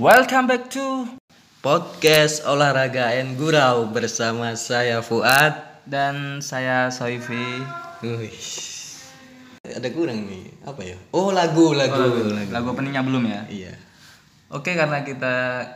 Welcome 0.00 0.48
back 0.48 0.72
to 0.72 1.04
Podcast 1.60 2.42
olahraga 2.42 3.12
and 3.14 3.36
gurau 3.38 3.86
bersama 3.86 4.56
saya 4.56 4.98
Fuad. 5.04 5.70
dan 5.82 6.38
saya 6.38 6.88
Soifi. 6.94 7.60
Wih. 8.00 8.30
Ada 9.62 9.90
kurang 9.90 10.26
nih. 10.26 10.46
Apa 10.62 10.80
ya? 10.82 10.96
Oh, 11.10 11.34
lagu, 11.34 11.74
lagu, 11.74 11.98
lagu. 12.32 12.50
Lagu 12.54 12.66
openingnya 12.70 13.02
belum 13.02 13.26
ya? 13.26 13.42
Iya. 13.46 13.74
Oke 14.48 14.74
karena 14.74 15.02
kita 15.02 15.66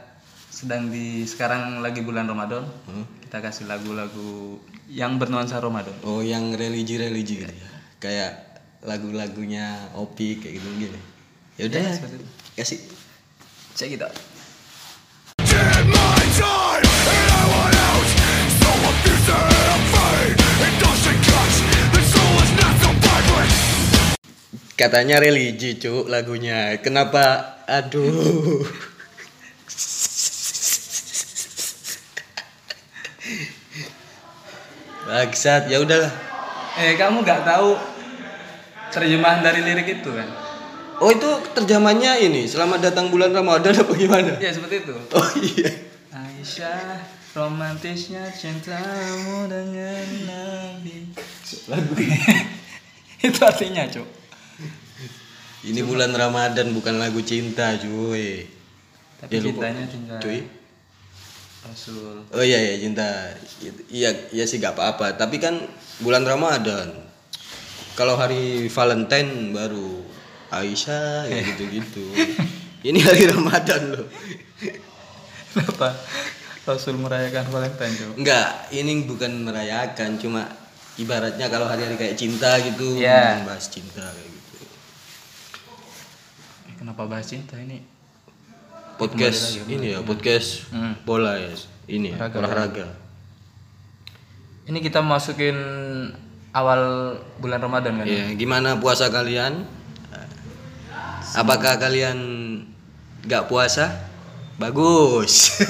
sedang 0.49 0.89
di 0.89 1.27
sekarang 1.27 1.83
lagi 1.83 2.01
bulan 2.07 2.25
Ramadan, 2.27 2.65
Hmm. 2.87 3.05
kita 3.21 3.43
kasih 3.43 3.67
lagu-lagu 3.69 4.63
yang 4.89 5.19
bernuansa 5.19 5.59
Ramadan. 5.59 5.93
Oh, 6.07 6.23
yang 6.23 6.55
religi-religi 6.55 7.45
gitu 7.47 7.53
ya. 7.53 7.69
Kayak 7.99 8.33
lagu-lagunya 8.81 9.91
Opi 9.99 10.39
kayak 10.39 10.63
gitu 10.63 10.69
gini. 10.89 11.01
Ya 11.59 11.67
udah, 11.69 11.81
Ya, 11.83 11.93
kasih. 12.57 12.96
Check 13.77 13.93
it 13.93 14.01
out. 14.01 14.17
Katanya 24.81 25.21
religi, 25.21 25.77
Cuk, 25.77 26.09
lagunya. 26.09 26.81
Kenapa? 26.81 27.61
Aduh. 27.69 28.65
Bangsat, 35.05 35.69
ya 35.69 35.85
udahlah. 35.85 36.13
Eh 36.81 36.97
kamu 36.97 37.21
nggak 37.21 37.45
tahu 37.45 37.77
terjemahan 38.89 39.45
dari 39.45 39.61
lirik 39.61 40.01
itu 40.01 40.17
kan? 40.17 40.46
Oh, 40.97 41.13
itu 41.13 41.29
terjemahannya 41.53 42.25
ini, 42.25 42.49
selamat 42.49 42.89
datang 42.89 43.13
bulan 43.13 43.29
Ramadan 43.29 43.77
apa 43.77 43.93
gimana? 43.93 44.33
Ya 44.41 44.49
seperti 44.49 44.81
itu. 44.89 44.97
Oh 45.13 45.29
iya. 45.37 45.71
Aisyah, 46.09 47.05
romantisnya 47.37 48.25
cintamu 48.33 49.45
dengan 49.45 50.07
Nabi. 50.25 51.13
Lagu 51.69 51.93
itu 53.29 53.41
artinya, 53.45 53.85
Cuk. 53.93 54.09
ini 55.67 55.81
bulan 55.85 56.17
Ramadan 56.17 56.73
bukan 56.73 56.97
lagu 56.97 57.21
cinta, 57.21 57.77
cuy. 57.77 58.49
Tapi 59.21 59.33
Ya, 59.37 59.41
cintanya 59.45 59.85
cinta 59.85 60.15
Cuy. 60.17 60.49
Rasul. 61.67 62.23
Oh 62.31 62.45
iya 62.47 62.57
iya 62.63 62.75
cinta. 62.79 63.37
Iya 63.91 64.11
iya 64.31 64.45
sih 64.47 64.63
gak 64.63 64.79
apa-apa. 64.79 65.19
Tapi 65.19 65.43
kan 65.43 65.61
bulan 66.01 66.23
Ramadan. 66.23 66.95
Kalau 67.99 68.15
hari 68.15 68.71
Valentine 68.71 69.51
baru 69.51 70.05
Aisyah 70.49 71.27
ya 71.27 71.41
gitu-gitu. 71.43 72.05
Ini 72.83 72.99
hari 73.03 73.27
Ramadan 73.27 73.83
loh. 73.93 74.07
Kenapa 75.51 75.91
Rasul 76.63 76.99
merayakan 76.99 77.47
Valentine, 77.49 77.95
Cuk? 77.95 78.13
Enggak, 78.19 78.49
ini 78.71 79.07
bukan 79.07 79.33
merayakan, 79.43 80.19
cuma 80.19 80.47
ibaratnya 80.97 81.47
kalau 81.47 81.67
hari-hari 81.67 81.95
kayak 81.95 82.15
cinta 82.15 82.59
gitu, 82.59 82.99
Iya. 82.99 83.43
membahas 83.43 83.67
cinta 83.67 84.03
kayak 84.03 84.27
gitu. 84.29 84.57
Eh, 86.67 86.75
Kenapa 86.77 87.07
bahas 87.07 87.27
cinta 87.27 87.55
ini? 87.57 87.83
Podcast 88.97 89.61
lagi, 89.61 89.77
ini 89.77 89.87
ya, 89.93 90.01
podcast 90.01 90.73
Hmm. 90.73 90.95
bola 91.05 91.37
ya. 91.37 91.53
Ini 91.87 92.07
ya, 92.13 92.17
Olahraga. 92.19 92.39
olahraga. 92.41 92.87
Ini 94.67 94.79
kita 94.81 94.99
masukin 94.99 95.55
awal 96.51 97.15
bulan 97.39 97.61
Ramadan 97.61 98.01
kan? 98.01 98.07
Ya, 98.09 98.27
gimana 98.35 98.75
puasa 98.75 99.07
kalian? 99.07 99.63
Apakah 101.37 101.77
kalian 101.77 102.17
nggak 103.29 103.53
puasa? 103.53 103.93
Bagus. 104.57 105.61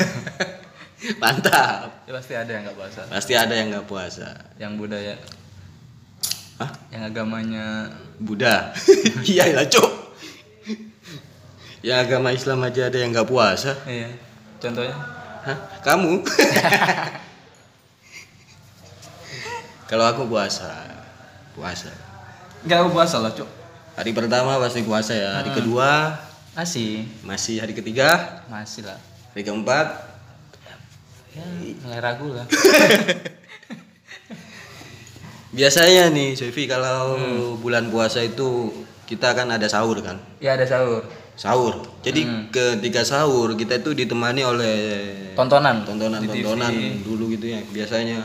Mantap. 1.22 2.06
Ya, 2.06 2.14
pasti 2.14 2.38
ada 2.38 2.50
yang 2.54 2.62
nggak 2.70 2.78
puasa. 2.78 3.02
Pasti 3.10 3.34
ada 3.34 3.50
yang 3.50 3.74
nggak 3.74 3.90
puasa. 3.90 4.28
Yang 4.62 4.72
budaya, 4.78 5.18
Hah? 6.62 6.70
yang 6.94 7.02
agamanya 7.10 7.90
Buddha. 8.22 8.70
Iya 9.26 9.58
lah, 9.58 9.66
Cok. 9.66 9.90
Ya 11.82 11.98
agama 12.02 12.30
Islam 12.30 12.62
aja 12.62 12.86
ada 12.86 13.02
yang 13.02 13.10
nggak 13.10 13.26
puasa. 13.26 13.74
iya. 13.90 14.14
Contohnya? 14.62 14.94
Hah? 15.46 15.58
Kamu? 15.82 16.22
Kalau 19.90 20.06
aku 20.10 20.26
puasa. 20.30 20.70
Puasa. 21.54 21.90
Nggak 22.66 22.90
puasa 22.90 23.22
lah, 23.22 23.30
Cuk. 23.30 23.46
Hari 23.96 24.12
pertama 24.12 24.60
pasti 24.60 24.84
puasa 24.84 25.12
ya. 25.12 25.40
Hari 25.40 25.50
kedua 25.52 26.12
Masih. 26.52 27.04
masih 27.20 27.60
hari 27.60 27.72
ketiga, 27.72 28.40
Masih 28.46 28.84
lah. 28.84 28.96
hari 29.32 29.42
keempat 29.42 29.86
Ya, 31.36 31.44
mulai 31.84 32.00
ragu 32.00 32.32
lah. 32.32 32.48
Biasanya 35.52 36.08
nih, 36.08 36.32
Sofi 36.32 36.64
kalau 36.64 37.20
bulan 37.56 37.92
puasa 37.92 38.24
itu 38.24 38.72
kita 39.04 39.32
kan 39.32 39.44
ada 39.48 39.68
sahur 39.68 40.00
kan? 40.00 40.16
ya 40.40 40.56
ada 40.56 40.64
sahur. 40.64 41.04
Sahur. 41.36 41.84
Jadi 42.00 42.24
ketika 42.48 43.04
sahur 43.04 43.52
kita 43.52 43.76
itu 43.76 43.92
ditemani 43.92 44.42
oleh 44.42 44.76
Tontonan. 45.36 45.84
tontonan-tontonan 45.84 46.72
dulu 47.04 47.28
gitu 47.36 47.52
ya. 47.52 47.60
Biasanya 47.68 48.24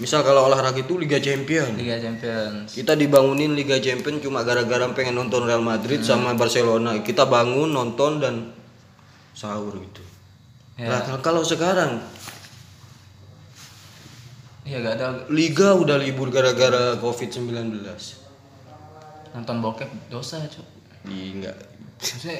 misal 0.00 0.24
kalau 0.24 0.48
olahraga 0.48 0.80
itu 0.80 0.96
Liga 0.96 1.20
Champion. 1.20 1.76
Liga 1.76 2.00
Champions. 2.00 2.72
Kita 2.72 2.96
dibangunin 2.96 3.52
Liga 3.52 3.76
Champion 3.76 4.16
cuma 4.18 4.40
gara-gara 4.40 4.88
pengen 4.90 5.14
nonton 5.14 5.44
Real 5.44 5.60
Madrid 5.60 6.00
sama 6.00 6.32
Barcelona. 6.32 6.98
Kita 7.00 7.28
bangun 7.28 7.68
nonton 7.68 8.18
dan 8.18 8.34
sahur 9.30 9.76
gitu. 9.76 10.00
Ya. 10.74 10.88
Nah, 10.88 11.20
kalau- 11.20 11.44
sekarang 11.44 12.00
Iya 14.60 14.80
gak 14.80 14.94
ada 14.96 15.08
Liga 15.28 15.74
udah 15.74 15.98
libur 15.98 16.30
gara-gara 16.30 16.94
COVID-19. 16.96 17.80
nonton 19.30 19.56
bokep 19.60 19.90
dosa, 20.08 20.42
Cuk. 20.46 20.66
Di 21.06 21.38
enggak 21.38 21.56
Maksudnya 22.00 22.38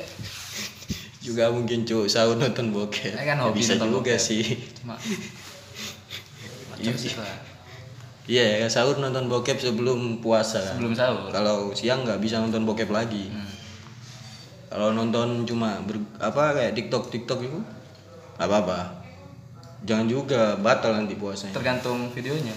juga 1.27 1.53
mungkin 1.53 1.84
cuy 1.84 2.09
sahur 2.09 2.37
nonton 2.37 2.72
bokep. 2.72 3.12
Ya 3.12 3.25
kan 3.34 3.38
hobi 3.44 3.60
bisa 3.60 3.77
nonton 3.77 4.00
juga 4.00 4.15
bokep. 4.15 4.21
sih. 4.21 4.44
cuma 4.78 4.94
macam 6.71 6.94
sih 6.94 7.12
lah. 7.12 7.50
Iya 8.31 8.63
ya 8.63 8.67
sahur 8.71 9.03
nonton 9.03 9.27
bokep 9.27 9.59
sebelum 9.59 10.23
puasa. 10.23 10.63
kan. 10.63 10.79
Sebelum 10.79 10.95
sahur. 10.95 11.35
Kalau 11.35 11.75
siang 11.75 12.07
nggak 12.07 12.23
bisa 12.23 12.39
nonton 12.39 12.63
bokep 12.63 12.87
lagi. 12.95 13.27
Hmm. 13.27 13.51
Kalau 14.71 14.95
nonton 14.95 15.43
cuma 15.43 15.83
ber, 15.83 15.99
apa 16.23 16.55
kayak 16.55 16.79
TikTok 16.79 17.11
TikTok 17.11 17.43
itu 17.43 17.59
nggak 18.39 18.47
apa-apa. 18.47 19.03
Jangan 19.83 20.07
juga 20.07 20.55
batal 20.55 20.95
nanti 20.95 21.19
puasanya. 21.19 21.59
Tergantung 21.59 22.07
videonya. 22.15 22.55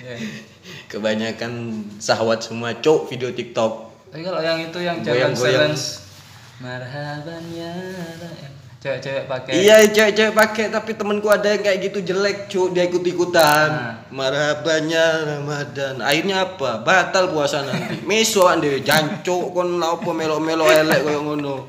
Ya. 0.00 0.16
Kebanyakan 0.96 1.84
sahwat 2.00 2.48
semua 2.48 2.72
cok 2.80 3.12
video 3.12 3.28
TikTok. 3.28 3.92
Tapi 4.08 4.24
kalau 4.24 4.40
yang 4.40 4.56
itu 4.56 4.78
yang 4.80 5.04
challenge 5.04 5.36
challenge 5.36 5.84
marhaban 6.64 7.44
ya. 7.52 7.76
Cewek-cewek 8.78 9.24
pakai. 9.26 9.52
Iya 9.58 9.76
cewek-cewek 9.90 10.34
pakai 10.34 10.66
tapi 10.70 10.94
temenku 10.94 11.26
ada 11.26 11.50
yang 11.50 11.62
kayak 11.66 11.78
gitu 11.90 11.98
jelek 12.02 12.46
cuk 12.46 12.70
dia 12.74 12.86
ikut 12.86 13.02
ikutan 13.02 13.68
Nah. 13.74 13.94
marhabannya 14.14 15.06
Ramadan. 15.26 15.98
Akhirnya 15.98 16.46
apa? 16.46 16.78
Batal 16.86 17.34
puasa 17.34 17.66
nanti. 17.66 18.06
Mesoan 18.06 18.62
deh 18.62 18.78
jancuk 18.80 19.50
kon 19.50 19.82
la 19.82 19.98
apa 19.98 20.10
melo-melo 20.14 20.64
elek 20.66 21.02
koyo 21.02 21.20
ngono. 21.26 21.66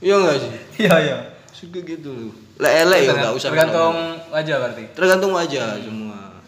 Iya 0.00 0.14
enggak 0.16 0.36
sih? 0.40 0.52
Iya 0.84 0.94
iya. 1.04 1.16
Suka 1.52 1.80
gitu. 1.84 2.32
Lah 2.56 2.72
elek 2.72 3.00
ya 3.04 3.12
enggak 3.12 3.32
usah 3.36 3.48
tergantung 3.52 3.96
wajah 4.32 4.56
berarti. 4.56 4.84
Tergantung 4.96 5.32
aja 5.36 5.76
semua. 5.80 6.40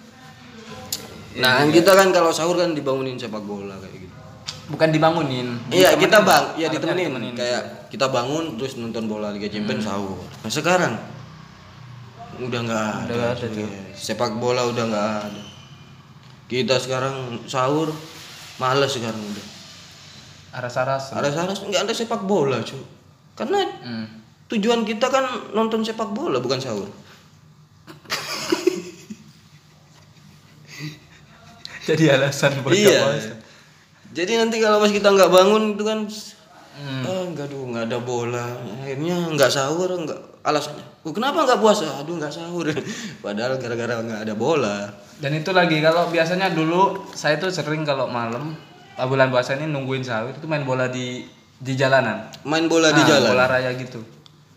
Nah 1.39 1.63
kita 1.71 1.93
kan 1.95 2.09
kalau 2.11 2.33
sahur 2.33 2.57
kan 2.57 2.73
dibangunin 2.73 3.21
sepak 3.21 3.45
bola 3.45 3.77
kayak 3.79 4.09
gitu. 4.09 4.17
Bukan 4.69 4.89
dibangunin 4.93 5.61
Iya 5.69 5.93
ditemenin. 5.97 6.03
kita 6.03 6.19
bang, 6.25 6.45
iya 6.57 6.67
Harapnya 6.69 6.93
ditemenin. 6.93 7.33
Kayak 7.37 7.63
kita 7.89 8.13
bangun 8.13 8.61
terus 8.61 8.77
nonton 8.77 9.09
bola 9.09 9.33
Liga 9.33 9.49
Champions 9.49 9.89
sahur. 9.89 10.21
Nah 10.45 10.53
sekarang 10.53 10.95
udah 12.39 12.61
nggak 12.63 12.85
ada. 12.85 13.09
Udah 13.09 13.17
nggak 13.17 13.33
ada, 13.41 13.47
cuy. 13.49 13.67
Sepak 13.97 14.33
bola 14.37 14.63
udah 14.69 14.85
nggak 14.87 15.07
ada. 15.25 15.43
Kita 16.49 16.81
sekarang 16.81 17.39
sahur 17.49 17.93
males 18.61 18.93
sekarang 18.93 19.21
udah. 19.21 19.47
aras-aras 20.49 21.13
Aras-aras 21.13 21.61
nggak 21.61 21.85
ada 21.89 21.95
sepak 21.97 22.23
bola 22.25 22.61
cuy. 22.65 22.81
Karena 23.37 23.59
Hmm. 23.85 24.07
tujuan 24.49 24.85
kita 24.85 25.09
kan 25.09 25.25
nonton 25.53 25.85
sepak 25.85 26.09
bola 26.13 26.41
bukan 26.41 26.61
sahur. 26.61 26.89
jadi 31.89 32.21
alasan 32.21 32.61
buat 32.61 32.77
iya. 32.77 33.33
Jadi 34.09 34.41
nanti 34.41 34.57
kalau 34.61 34.81
pas 34.81 34.89
kita 34.89 35.09
nggak 35.09 35.31
bangun 35.31 35.77
itu 35.77 35.85
kan 35.85 36.09
Hmm. 36.79 37.03
ah 37.03 37.23
nggak 37.27 37.47
aduh 37.47 37.63
nggak 37.69 37.85
ada 37.87 37.99
bola 37.99 38.47
akhirnya 38.79 39.35
nggak 39.35 39.51
sahur 39.51 39.91
nggak 39.91 40.15
alasannya 40.41 40.85
"Oh, 41.03 41.11
kenapa 41.11 41.43
nggak 41.43 41.59
puasa 41.59 41.99
aduh 41.99 42.15
nggak 42.15 42.31
sahur 42.31 42.71
padahal 43.25 43.59
gara-gara 43.59 43.99
nggak 43.99 44.21
ada 44.23 44.35
bola 44.35 44.87
Dan 45.19 45.35
itu 45.35 45.51
lagi 45.51 45.79
kalau 45.79 46.07
biasanya 46.07 46.49
dulu 46.49 47.11
saya 47.11 47.35
tuh 47.37 47.51
sering 47.51 47.83
kalau 47.83 48.07
malam 48.07 48.55
ah, 48.95 49.05
bulan 49.05 49.27
puasa 49.29 49.55
ini 49.55 49.67
nungguin 49.67 50.01
sahur 50.01 50.31
itu 50.31 50.47
main 50.47 50.63
bola 50.63 50.87
di 50.87 51.27
di 51.59 51.75
jalanan. 51.75 52.31
main 52.43 52.71
bola 52.71 52.89
di 52.89 53.03
Nah, 53.03 53.09
jalan 53.09 53.31
Bola 53.35 53.47
raya 53.49 53.75
gitu. 53.75 53.99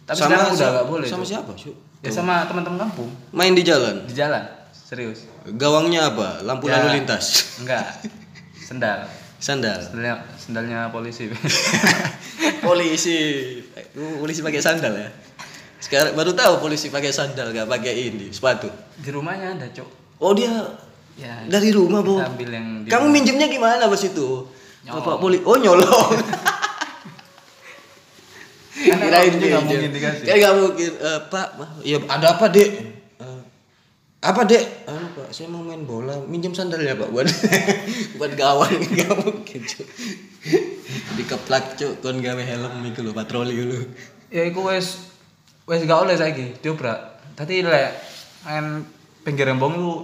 Tapi 0.03 0.13
sekarang 0.13 0.53
udah 0.53 0.69
nggak 0.71 0.85
boleh. 0.85 1.07
Sama 1.09 1.25
Cuk. 1.25 1.29
siapa, 1.33 1.51
Cuk? 1.57 1.75
Ya 2.01 2.09
sama 2.09 2.45
teman-teman 2.45 2.77
kampung 2.79 3.09
Main 3.31 3.57
di 3.57 3.65
jalan. 3.65 4.05
di 4.05 4.13
jalan. 4.13 4.45
Serius. 4.69 5.25
Gawangnya 5.47 6.13
apa? 6.13 6.45
Lampu 6.45 6.69
Ya. 6.69 6.77
lalu 6.77 7.01
lintas. 7.01 7.57
Enggak. 7.57 8.05
Sendal. 8.69 9.09
Sandal. 9.41 9.81
Sendalnya, 9.81 10.21
sendalnya 10.41 10.89
polisi. 10.89 11.29
polisi. 12.65 13.17
Uh, 13.93 14.17
polisi 14.17 14.41
pakai 14.41 14.57
sandal 14.57 14.93
ya. 14.97 15.09
Sekarang 15.77 16.13
baru 16.13 16.33
tahu 16.33 16.57
polisi 16.59 16.89
pakai 16.89 17.13
sandal 17.13 17.53
gak 17.53 17.69
pakai 17.69 18.09
ini 18.09 18.33
sepatu. 18.33 18.69
di 18.97 19.09
rumahnya 19.09 19.57
ada, 19.57 19.67
Cuk. 19.69 19.89
Oh 20.17 20.33
dia 20.33 20.49
Ya. 21.19 21.43
dari 21.45 21.69
rumah, 21.75 22.01
Bu. 22.01 22.17
Ambil 22.17 22.49
yang 22.49 22.67
Kamu 22.87 23.11
minjemnya 23.11 23.45
gimana 23.45 23.85
pas 23.85 23.99
itu? 23.99 24.47
Nyolong. 24.81 24.97
Bapak 25.03 25.15
poli 25.21 25.37
Oh, 25.43 25.59
nyolong. 25.59 26.17
Kirain 28.81 29.31
itu 29.37 29.45
nggak 29.45 29.63
mungkin 29.67 29.91
dikasih. 29.93 30.25
Kan 30.25 30.35
nggak 30.39 30.53
mungkin. 30.57 30.91
Eh, 30.97 31.19
Pak, 31.29 31.47
ya 31.83 31.97
ada 32.07 32.27
apa, 32.33 32.45
Dek? 32.49 32.69
Eh, 33.21 33.39
apa, 34.23 34.41
Dek? 34.47 34.63
Anu, 34.87 35.05
Pak, 35.31 35.39
saya 35.39 35.47
mau 35.47 35.63
main 35.63 35.87
bola. 35.87 36.19
Minjem 36.27 36.51
sandal 36.51 36.83
ya, 36.83 36.91
Pak, 36.91 37.07
buat 37.07 37.23
buat 38.19 38.35
gawang. 38.35 38.67
Enggak 38.67 39.15
mungkin, 39.15 39.63
Cuk. 39.63 39.87
Dikeplak, 41.15 41.79
Cuk, 41.79 42.03
kon 42.03 42.19
gawe 42.19 42.43
helm 42.43 42.83
iku 42.91 42.99
lho, 42.99 43.15
patroli 43.15 43.55
lho. 43.55 43.79
Ya 44.27 44.43
iku 44.43 44.67
wis 44.67 45.07
wis 45.63 45.87
gak 45.87 46.03
oleh 46.03 46.19
saiki 46.19 46.59
diobrak. 46.59 47.23
Tadi 47.39 47.63
lek 47.63 47.95
main 48.43 48.83
pinggir 49.23 49.47
rembong 49.47 49.79
lu 49.79 50.03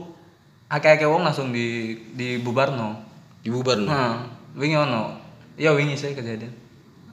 akeh-akeh 0.71 1.03
wong 1.03 1.27
langsung 1.27 1.51
di 1.51 1.99
di 2.15 2.39
bubarno. 2.39 2.95
Dibubar 3.43 3.83
no. 3.83 3.91
Nah, 3.91 4.31
wingi 4.55 4.79
ono. 4.79 5.11
Ya 5.59 5.75
wingi 5.75 5.99
saya 5.99 6.15
kejadian. 6.15 6.55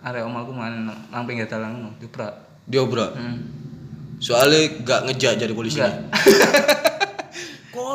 Arek 0.07 0.23
omahku 0.23 0.55
main 0.55 0.87
nang 0.87 1.27
pinggir 1.27 1.51
dalan 1.51 1.83
ngono 1.83 1.91
diobrak. 1.99 2.63
Diobrak. 2.71 3.11
Hmm. 3.19 3.43
Soalnya 4.23 4.71
gak 4.87 5.11
ngejak 5.11 5.35
jadi 5.35 5.51
polisi. 5.51 5.83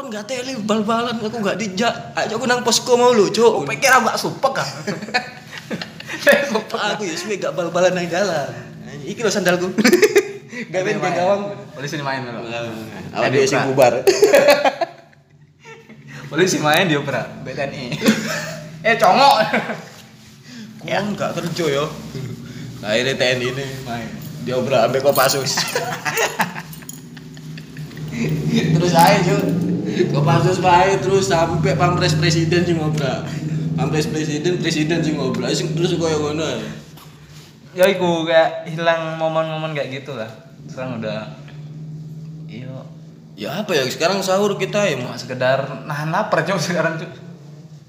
Kon 0.10 0.18
gak 0.18 0.26
teli 0.26 0.58
bal-balan 0.66 1.22
aku 1.22 1.38
gak 1.38 1.62
dijak. 1.62 1.94
Ayo 2.18 2.42
aku 2.42 2.50
nang 2.50 2.66
posko 2.66 2.98
mau 2.98 3.14
lu, 3.14 3.30
Cuk. 3.30 3.62
Pikir 3.70 3.94
aku 3.94 4.10
gak 4.10 4.18
supek 4.18 4.58
kan. 4.58 4.66
Pak 6.50 6.82
aku 6.98 7.06
ya 7.06 7.14
suwe 7.14 7.38
gak 7.38 7.54
bal-balan 7.54 7.94
nang 7.94 8.10
jalan. 8.10 8.50
Iki 9.06 9.22
lho 9.22 9.30
sandalku. 9.30 9.70
Gawe 10.74 10.82
Main. 10.82 10.98
di 10.98 11.14
gawang. 11.14 11.42
Polisi 11.78 12.02
main 12.02 12.26
lho. 12.26 12.42
Awak 12.42 13.30
dia 13.30 13.46
sing 13.46 13.62
bubar. 13.70 14.02
Polisi 16.34 16.58
main 16.58 16.90
diobrak 16.90 17.46
BTNI. 17.46 17.94
eh 18.90 18.98
congok. 18.98 19.36
Kon 20.90 21.06
gak 21.14 21.38
kerja 21.38 21.66
yo. 21.70 21.86
Nah, 22.82 22.98
akhirnya 22.98 23.14
TNI 23.14 23.46
ini 23.46 23.66
main. 23.86 24.10
Dia 24.42 24.58
obrak 24.58 24.90
ambek 24.90 25.06
Kopassus. 25.06 25.54
terus 28.50 28.94
aja 28.98 29.22
cuy. 29.22 29.69
Kopassus 30.08 30.64
bae 30.64 30.96
terus 31.04 31.28
sampai 31.28 31.76
pampres 31.76 32.16
presiden 32.16 32.64
sing 32.64 32.80
ngobrak. 32.80 33.28
Pampres 33.76 34.08
presiden 34.08 34.56
presiden 34.64 35.04
sing 35.04 35.20
ngobrak 35.20 35.52
sing 35.52 35.76
terus 35.76 36.00
koyo 36.00 36.32
ngono. 36.32 36.44
ae. 36.48 36.64
ya 37.70 37.86
iku 37.86 38.26
kayak 38.26 38.66
hilang 38.66 39.20
momen-momen 39.20 39.76
kayak 39.76 40.02
gitu 40.02 40.16
lah. 40.16 40.30
Sekarang 40.66 41.04
udah 41.04 41.28
iya 42.50 42.72
Ya 43.40 43.50
apa 43.64 43.72
ya 43.72 43.88
sekarang 43.88 44.20
sahur 44.20 44.60
kita 44.60 44.84
ya 44.84 45.00
cuma 45.00 45.16
sekedar 45.16 45.64
nahan 45.88 46.12
lapar 46.12 46.44
cuma 46.44 46.60
sekarang 46.60 47.00
cuy. 47.00 47.08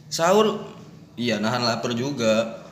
sahur 0.06 0.62
iya 1.18 1.42
nahan 1.42 1.66
lapar 1.66 1.90
juga 1.90 2.62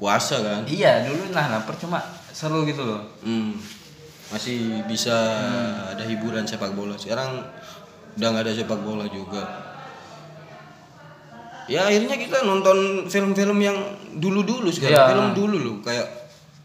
puasa 0.00 0.40
kan 0.40 0.64
Iya 0.64 1.04
dulu 1.04 1.36
nahan 1.36 1.60
lapar 1.60 1.76
cuma 1.76 2.00
seru 2.32 2.64
gitu 2.64 2.80
loh. 2.80 3.02
hmm. 3.20 3.52
masih 4.32 4.84
bisa 4.88 5.12
ada 5.92 6.04
hiburan 6.08 6.48
sepak 6.48 6.72
bola 6.72 6.96
sekarang 6.96 7.44
udah 8.18 8.28
nggak 8.28 8.44
ada 8.44 8.52
sepak 8.52 8.80
bola 8.80 9.06
juga 9.06 9.42
ya 11.66 11.84
akhirnya 11.84 12.16
kita 12.16 12.42
nonton 12.42 12.78
film-film 13.06 13.58
yang 13.58 13.76
dulu-dulu 14.12 14.68
sekarang 14.68 14.96
Iya. 14.96 15.08
film 15.08 15.28
dulu 15.32 15.56
loh 15.58 15.76
kayak 15.78 16.06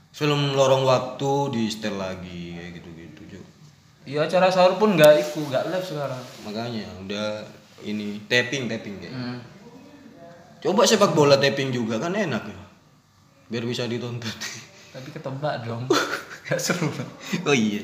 film 0.09 0.53
lorong 0.53 0.81
waktu 0.81 1.31
di 1.51 1.63
setel 1.67 1.95
lagi 1.95 2.53
kayak 2.53 2.71
gitu-gitu 2.73 3.21
Cuk. 3.29 3.45
Iya 4.05 4.19
acara 4.23 4.47
sahur 4.47 4.77
pun 4.77 4.93
nggak 4.93 5.13
iku 5.21 5.43
nggak 5.43 5.63
live 5.69 5.85
sekarang. 5.85 6.21
makanya 6.41 6.85
udah 6.99 7.27
ini 7.81 8.23
tapping 8.25 8.65
tapping 8.65 8.95
kayak 8.97 9.11
Hmm. 9.11 9.39
coba 10.59 10.85
sepak 10.85 11.11
bola 11.11 11.35
tapping 11.35 11.69
juga 11.69 11.99
kan 11.99 12.11
enak 12.11 12.43
ya 12.45 12.59
biar 13.45 13.63
bisa 13.63 13.83
ditonton 13.83 14.31
Tapi 14.89 15.09
ketebak 15.09 15.65
dong. 15.65 15.89
Gak 16.45 16.59
seru. 16.59 16.85
Oh 17.41 17.51
iya. 17.51 17.81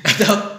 Atau 0.00 0.55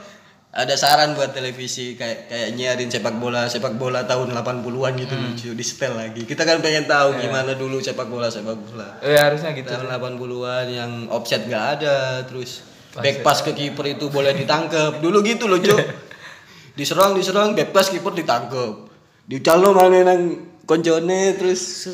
ada 0.57 0.73
saran 0.73 1.13
buat 1.13 1.37
televisi 1.37 1.93
kayak 1.93 2.33
kayak 2.33 2.49
nyiarin 2.57 2.89
sepak 2.89 3.21
bola 3.21 3.45
sepak 3.45 3.77
bola 3.77 4.09
tahun 4.09 4.33
80-an 4.33 4.93
gitu 4.97 5.13
lucu 5.13 5.49
di 5.53 5.61
setel 5.61 5.93
lagi. 5.93 6.25
Kita 6.25 6.49
kan 6.49 6.65
pengen 6.65 6.89
tahu 6.89 7.21
gimana 7.21 7.53
dulu 7.53 7.77
sepak 7.77 8.09
bola 8.09 8.25
sepak 8.33 8.57
bola. 8.57 8.97
Eh 9.05 9.13
harusnya 9.13 9.53
gitu. 9.53 9.69
Tahun 9.69 9.85
80-an 9.85 10.65
yang 10.65 10.91
offset 11.13 11.45
nggak 11.45 11.65
ada, 11.77 12.25
terus 12.25 12.65
back 12.97 13.21
pass 13.21 13.45
ke 13.45 13.53
kiper 13.53 13.85
itu 13.85 14.09
boleh 14.09 14.33
ditangkep. 14.33 14.97
Dulu 14.97 15.21
gitu 15.21 15.45
loh, 15.45 15.61
Cuk. 15.61 15.77
diserang 16.77 17.13
diserang 17.13 17.53
back 17.53 17.69
pass 17.69 17.93
kiper 17.93 18.17
ditangkep. 18.17 18.89
Dicalo 19.29 19.77
mana 19.77 20.09
nang 20.09 20.21
koncone 20.65 21.37
terus 21.37 21.85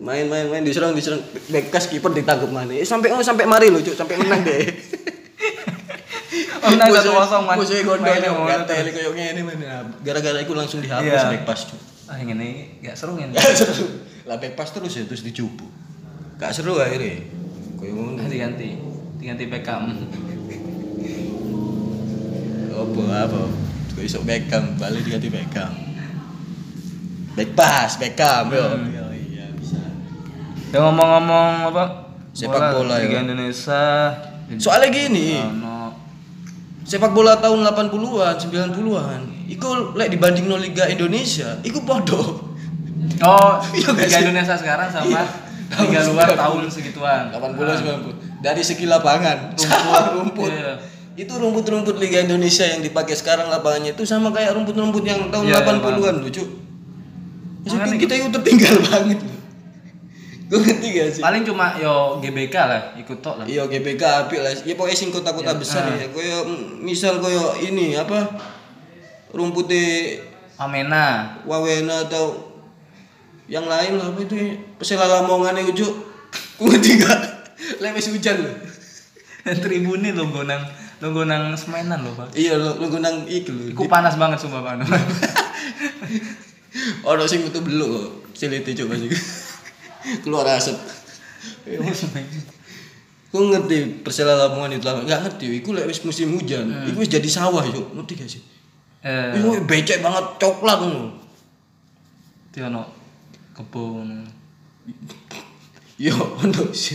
main 0.00 0.24
main 0.24 0.48
main 0.48 0.64
diserang 0.64 0.96
diserang 0.96 1.20
back 1.52 1.68
pass 1.68 1.84
kiper 1.84 2.16
ditangkep 2.16 2.48
mana. 2.48 2.72
Eh, 2.72 2.88
sampai 2.88 3.12
oh, 3.12 3.20
sampai 3.20 3.44
mari 3.44 3.68
loh, 3.68 3.84
Cuk, 3.84 3.92
sampai 3.92 4.16
menang 4.16 4.40
deh. 4.40 4.64
Oh, 6.64 6.70
menang 6.72 6.88
satu 6.96 7.12
kosong 7.12 7.42
man. 7.44 7.54
Musuhnya 7.60 7.82
gondol 7.84 8.08
nggak 8.16 8.64
teli 8.64 8.90
kayak 8.90 9.12
ngene 9.12 9.40
mana. 9.44 9.84
Gara-gara 10.00 10.38
itu 10.40 10.52
langsung 10.56 10.80
dihapus 10.80 11.04
Iya. 11.04 11.28
back 11.28 11.44
pass, 11.44 11.60
Cuk. 11.68 11.80
Ah 12.04 12.16
yang 12.16 12.32
ini 12.36 12.80
gak 12.80 12.96
seru 12.96 13.20
ini. 13.20 13.36
Gak 13.36 13.52
seru. 13.52 14.00
Lah 14.24 14.40
back 14.40 14.56
pass 14.56 14.72
terus 14.72 14.92
ya 14.96 15.04
terus 15.04 15.20
dicupu. 15.20 15.68
Gak 16.40 16.56
seru 16.56 16.80
akhirnya. 16.80 17.20
Kayak 17.76 17.92
ngono. 17.92 18.20
Diganti, 18.24 18.68
diganti 19.20 19.44
Beckham. 19.48 19.92
Apa 22.72 23.02
apa? 23.28 23.42
Kok 23.94 24.02
iso 24.04 24.20
Beckham, 24.24 24.76
balik 24.76 25.04
diganti 25.04 25.28
Beckham. 25.28 25.72
Back 27.34 27.50
pass, 27.52 27.96
Beckham 28.00 28.48
yo. 28.52 28.66
Iya 29.12 29.44
bisa. 29.56 29.80
Ya 30.72 30.78
ngomong-ngomong 30.80 31.72
apa? 31.72 31.84
Sepak 32.34 32.74
bola, 32.74 32.98
Liga 32.98 33.20
ya. 33.20 33.24
Indonesia. 33.24 33.84
Soalnya 34.58 34.88
gini, 34.90 35.38
Ono 35.38 35.73
sepak 36.84 37.10
bola 37.10 37.36
tahun 37.36 37.64
80-an, 37.64 38.34
90-an, 38.36 39.20
iku 39.48 39.66
lek 39.92 40.08
dibanding 40.08 40.44
no 40.44 40.56
Liga 40.56 40.84
Indonesia, 40.86 41.56
iku 41.60 41.80
podo. 41.80 42.52
Oh, 43.20 43.52
Iya 43.72 43.88
Liga? 43.90 44.18
Indonesia 44.22 44.54
sekarang 44.54 44.88
sama 44.88 45.08
Iya. 45.08 45.24
Liga 45.74 45.98
Tahun 45.98 46.12
luar 46.12 46.28
90. 46.28 46.44
tahun 46.44 46.60
segituan. 46.68 47.22
80 47.32 48.12
90. 48.12 48.44
Dari 48.44 48.62
segi 48.62 48.84
lapangan, 48.84 49.56
Rumput. 49.56 50.12
rumput. 50.20 50.50
Iya. 50.52 50.72
Itu 51.14 51.32
rumput-rumput 51.34 51.96
Liga 51.96 52.20
Indonesia 52.20 52.62
yang 52.62 52.80
dipakai 52.80 53.14
sekarang 53.14 53.48
lapangannya 53.48 53.94
itu 53.94 54.04
sama 54.04 54.28
kayak 54.28 54.52
rumput-rumput 54.52 55.02
yang 55.02 55.32
tahun 55.32 55.44
Iya, 55.46 55.64
80-an 55.64 56.16
lucu. 56.20 56.44
Makanya 57.64 57.80
Maksudnya 57.80 57.96
kita 57.96 58.12
itu 58.20 58.28
tertinggal 58.28 58.74
banget. 58.92 59.18
Gue 60.54 60.62
ngerti 60.62 60.88
gak 60.94 61.08
sih? 61.18 61.22
Paling 61.26 61.42
cuma 61.42 61.74
yo 61.82 62.22
GBK 62.22 62.54
lah, 62.54 62.94
ikut 62.94 63.18
tok 63.18 63.42
lah. 63.42 63.46
Iya 63.50 63.66
GBK 63.66 64.02
apik 64.22 64.38
lah. 64.38 64.54
Ya 64.62 64.78
pokoknya 64.78 64.94
sing 64.94 65.10
kota-kota 65.10 65.50
Ya, 65.50 65.58
besar 65.58 65.82
ah. 65.90 65.98
ya. 65.98 66.06
Koyo 66.14 66.46
mm, 66.46 66.78
misal 66.78 67.18
koyo 67.18 67.58
ini 67.58 67.98
apa? 67.98 68.38
Rumputnya 69.34 70.22
Amena. 70.54 71.42
Wawena 71.42 72.06
atau 72.06 72.54
yang 73.50 73.66
lain 73.66 73.98
lah 73.98 74.14
apa 74.14 74.20
itu 74.22 74.34
ya? 74.38 74.54
Persela 74.78 75.10
Lamongan 75.10 75.58
itu 75.58 75.82
cuk. 75.82 75.92
Gue 76.62 76.70
ngerti 76.70 77.02
gak? 77.02 77.18
Lewes 77.82 78.06
hujan 78.14 78.46
loh. 78.46 78.54
Tribune 79.66 80.14
lo 80.14 80.30
nang 80.46 80.62
lo 81.02 81.26
nang 81.26 81.58
semenan 81.58 82.06
lo, 82.06 82.14
Pak. 82.14 82.30
Iya 82.38 82.62
lo 82.62 82.78
lo 82.78 82.86
gunang 82.86 83.26
iku. 83.26 83.74
Iku 83.74 83.90
panas 83.90 84.14
banget 84.14 84.38
sumpah 84.38 84.62
Pak. 84.62 84.86
Ono 87.10 87.26
sing 87.26 87.42
metu 87.42 87.58
beluk 87.58 87.90
kok. 87.90 88.38
Silite 88.38 88.70
cuk 88.70 88.94
masih. 88.94 89.42
Keluar 90.20 90.44
asap. 90.52 90.76
Ku 93.28 93.50
ngerti 93.50 94.04
Persela 94.04 94.38
Lamongan 94.38 94.78
itu 94.78 94.86
enggak 94.86 95.20
ngerti 95.26 95.58
iku 95.58 95.74
lek 95.74 95.90
wis 95.90 96.04
musim 96.04 96.38
hujan, 96.38 96.70
iku 96.86 97.02
wis 97.02 97.10
jadi 97.10 97.26
sawah 97.26 97.64
yuk. 97.66 97.90
Ngerti 97.92 98.12
gak 98.14 98.30
sih? 98.30 98.42
eh, 99.02 99.34
Iku 99.36 99.64
becek 99.64 100.00
banget 100.00 100.38
coklat 100.38 100.78
ngono. 100.80 101.18
itu 102.48 102.62
ono 102.62 102.86
kebun. 103.52 104.22
Yo 105.98 106.14
ono 106.14 106.70
sih. 106.70 106.94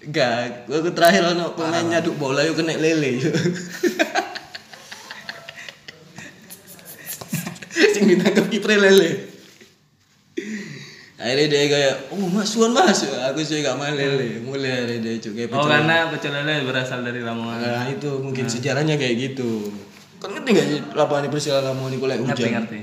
Enggak, 0.00 0.64
aku 0.70 0.94
terakhir 0.94 1.26
ono 1.26 1.52
pemain 1.52 1.82
nyaduk 1.82 2.14
bola 2.14 2.46
yuk 2.46 2.54
kena 2.56 2.78
lele 2.78 3.18
yuk. 3.18 3.34
Sing 7.94 8.04
ditangkap 8.06 8.46
kiper 8.50 8.76
lele. 8.76 9.29
Akhirnya 11.20 11.46
dia 11.52 11.64
kayak 11.68 11.94
oh 12.16 12.26
mas 12.32 12.48
Suan 12.48 12.72
mas 12.72 13.04
aku 13.04 13.44
sih 13.44 13.60
gak 13.60 13.76
malele 13.76 14.40
mulai 14.40 14.72
akhirnya 14.72 14.98
dia 15.04 15.20
cuk 15.20 15.32
kayak 15.36 15.48
Oh 15.52 15.68
karena 15.68 16.08
pecel 16.08 16.32
lele 16.32 16.64
berasal 16.64 17.04
dari 17.04 17.20
Lamongan. 17.20 17.60
nah 17.60 17.84
itu 17.92 18.08
mungkin 18.24 18.48
sejarahnya 18.48 18.96
kayak 18.96 19.14
gitu 19.20 19.68
kan 20.16 20.32
ngerti 20.32 20.50
gak 20.56 20.66
sih 20.72 20.78
lapangan 20.96 21.28
di 21.28 21.30
Persela 21.30 21.60
Lamongan 21.60 21.92
itu 21.92 22.04
Ngerti 22.08 22.24
hujan 22.24 22.50
ngerti. 22.56 22.78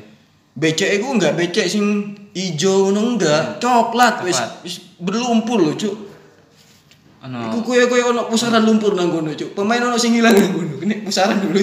becek 0.53 0.89
itu 1.01 1.05
enggak 1.09 1.33
becek 1.33 1.65
sing 1.65 1.85
ijo 2.37 2.93
ngono 2.93 3.17
enggak 3.17 3.57
coklat 3.57 4.21
wis 4.21 4.37
wis 4.61 4.85
berlumpur 5.01 5.57
loh 5.57 5.73
cuk 5.73 6.05
Ono 7.17 7.49
Iku 7.49 7.65
koyo 7.65 7.89
koyo 7.89 8.13
ono 8.13 8.29
pusaran 8.29 8.61
lumpur 8.61 8.93
nang 8.93 9.09
kono, 9.09 9.33
Cuk. 9.33 9.57
Pemain 9.57 9.81
ono 9.81 9.97
sing 9.97 10.13
ilang 10.13 10.37
nang 10.37 10.53
kono. 10.53 10.77
Kene 10.77 11.01
pusaran 11.01 11.41
dulu. 11.41 11.57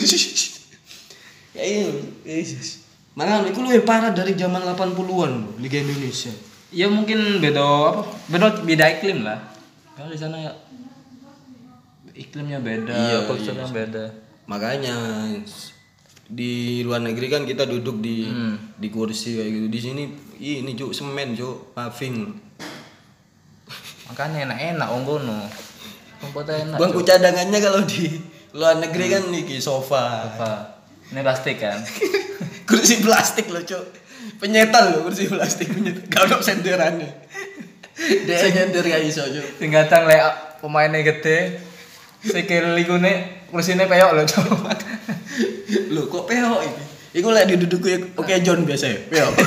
ya 1.57 1.62
iya. 1.62 1.87
Yesus. 2.26 2.83
Malah 3.14 3.47
iku 3.47 3.62
luwih 3.62 3.87
parah 3.87 4.11
dari 4.11 4.35
zaman 4.35 4.66
80-an 4.66 5.62
Liga 5.62 5.78
Indonesia. 5.78 6.35
Ya 6.75 6.90
mungkin 6.90 7.38
beda 7.38 7.62
apa? 7.62 8.02
Beda 8.26 8.47
beda 8.61 8.85
iklim 8.90 9.23
lah. 9.23 9.38
Kalau 9.95 10.11
di 10.11 10.19
sana 10.19 10.37
ya 10.37 10.52
iklimnya 12.14 12.59
beda, 12.59 12.95
Iya, 12.95 13.19
culture-nya 13.26 13.66
beda. 13.71 14.04
Makanya 14.47 14.95
di 16.25 16.83
luar 16.83 16.99
negeri 16.99 17.26
kan 17.28 17.43
kita 17.45 17.64
duduk 17.64 18.00
di 18.00 18.26
Hmm. 18.26 18.57
di 18.75 18.88
kursi 18.88 19.38
kayak 19.38 19.50
gitu. 19.50 19.66
Di 19.71 19.81
sini 19.81 20.02
ini 20.40 20.73
Cuk 20.75 20.90
semen, 20.90 21.35
Cuk, 21.35 21.73
paving. 21.73 22.16
Makanya 24.11 24.50
enak-enak 24.50 24.88
wong 24.90 25.04
kono. 25.04 25.40
Rumputnya 26.21 26.54
enak. 26.64 26.78
Bangku 26.78 27.00
cadangannya 27.02 27.59
kalau 27.61 27.83
di 27.85 28.09
luar 28.52 28.78
negeri 28.78 29.07
kan 29.11 29.23
niki 29.28 29.59
sofa. 29.59 30.31
Apa? 30.31 30.52
Ini 31.12 31.21
plastik 31.21 31.57
kan? 31.61 31.78
kursi 32.69 33.00
plastik 33.00 33.50
loh, 33.50 33.61
Cuk. 33.61 33.85
Penyetal 34.43 34.85
loh 34.95 35.00
kursi 35.07 35.31
plastik 35.31 35.71
penyetal. 35.71 36.05
Gak 36.11 36.23
ada 36.26 36.37
senderannya. 36.43 37.11
Dia 38.26 38.50
nyender 38.50 38.85
gak 38.85 39.03
iso, 39.07 39.23
Cuk. 39.23 39.47
Sing 39.62 39.71
kadang 39.71 40.11
lek 40.11 40.23
pemainnya 40.59 41.00
gede, 41.07 41.62
sikil 42.26 42.75
iku 42.75 42.99
nek 42.99 43.49
kursine 43.55 43.87
peyok 43.87 44.11
lho, 44.19 44.23
Cuk. 44.26 44.47
Loh 45.95 46.11
kok 46.11 46.26
peok 46.26 46.61
ini? 46.67 46.83
Iku 47.14 47.31
lek 47.31 47.47
diduduk 47.47 47.87
ya 47.87 47.99
oke 48.19 48.35
John 48.43 48.67
biasa 48.67 48.87
ya, 48.91 48.99
peok. 49.07 49.33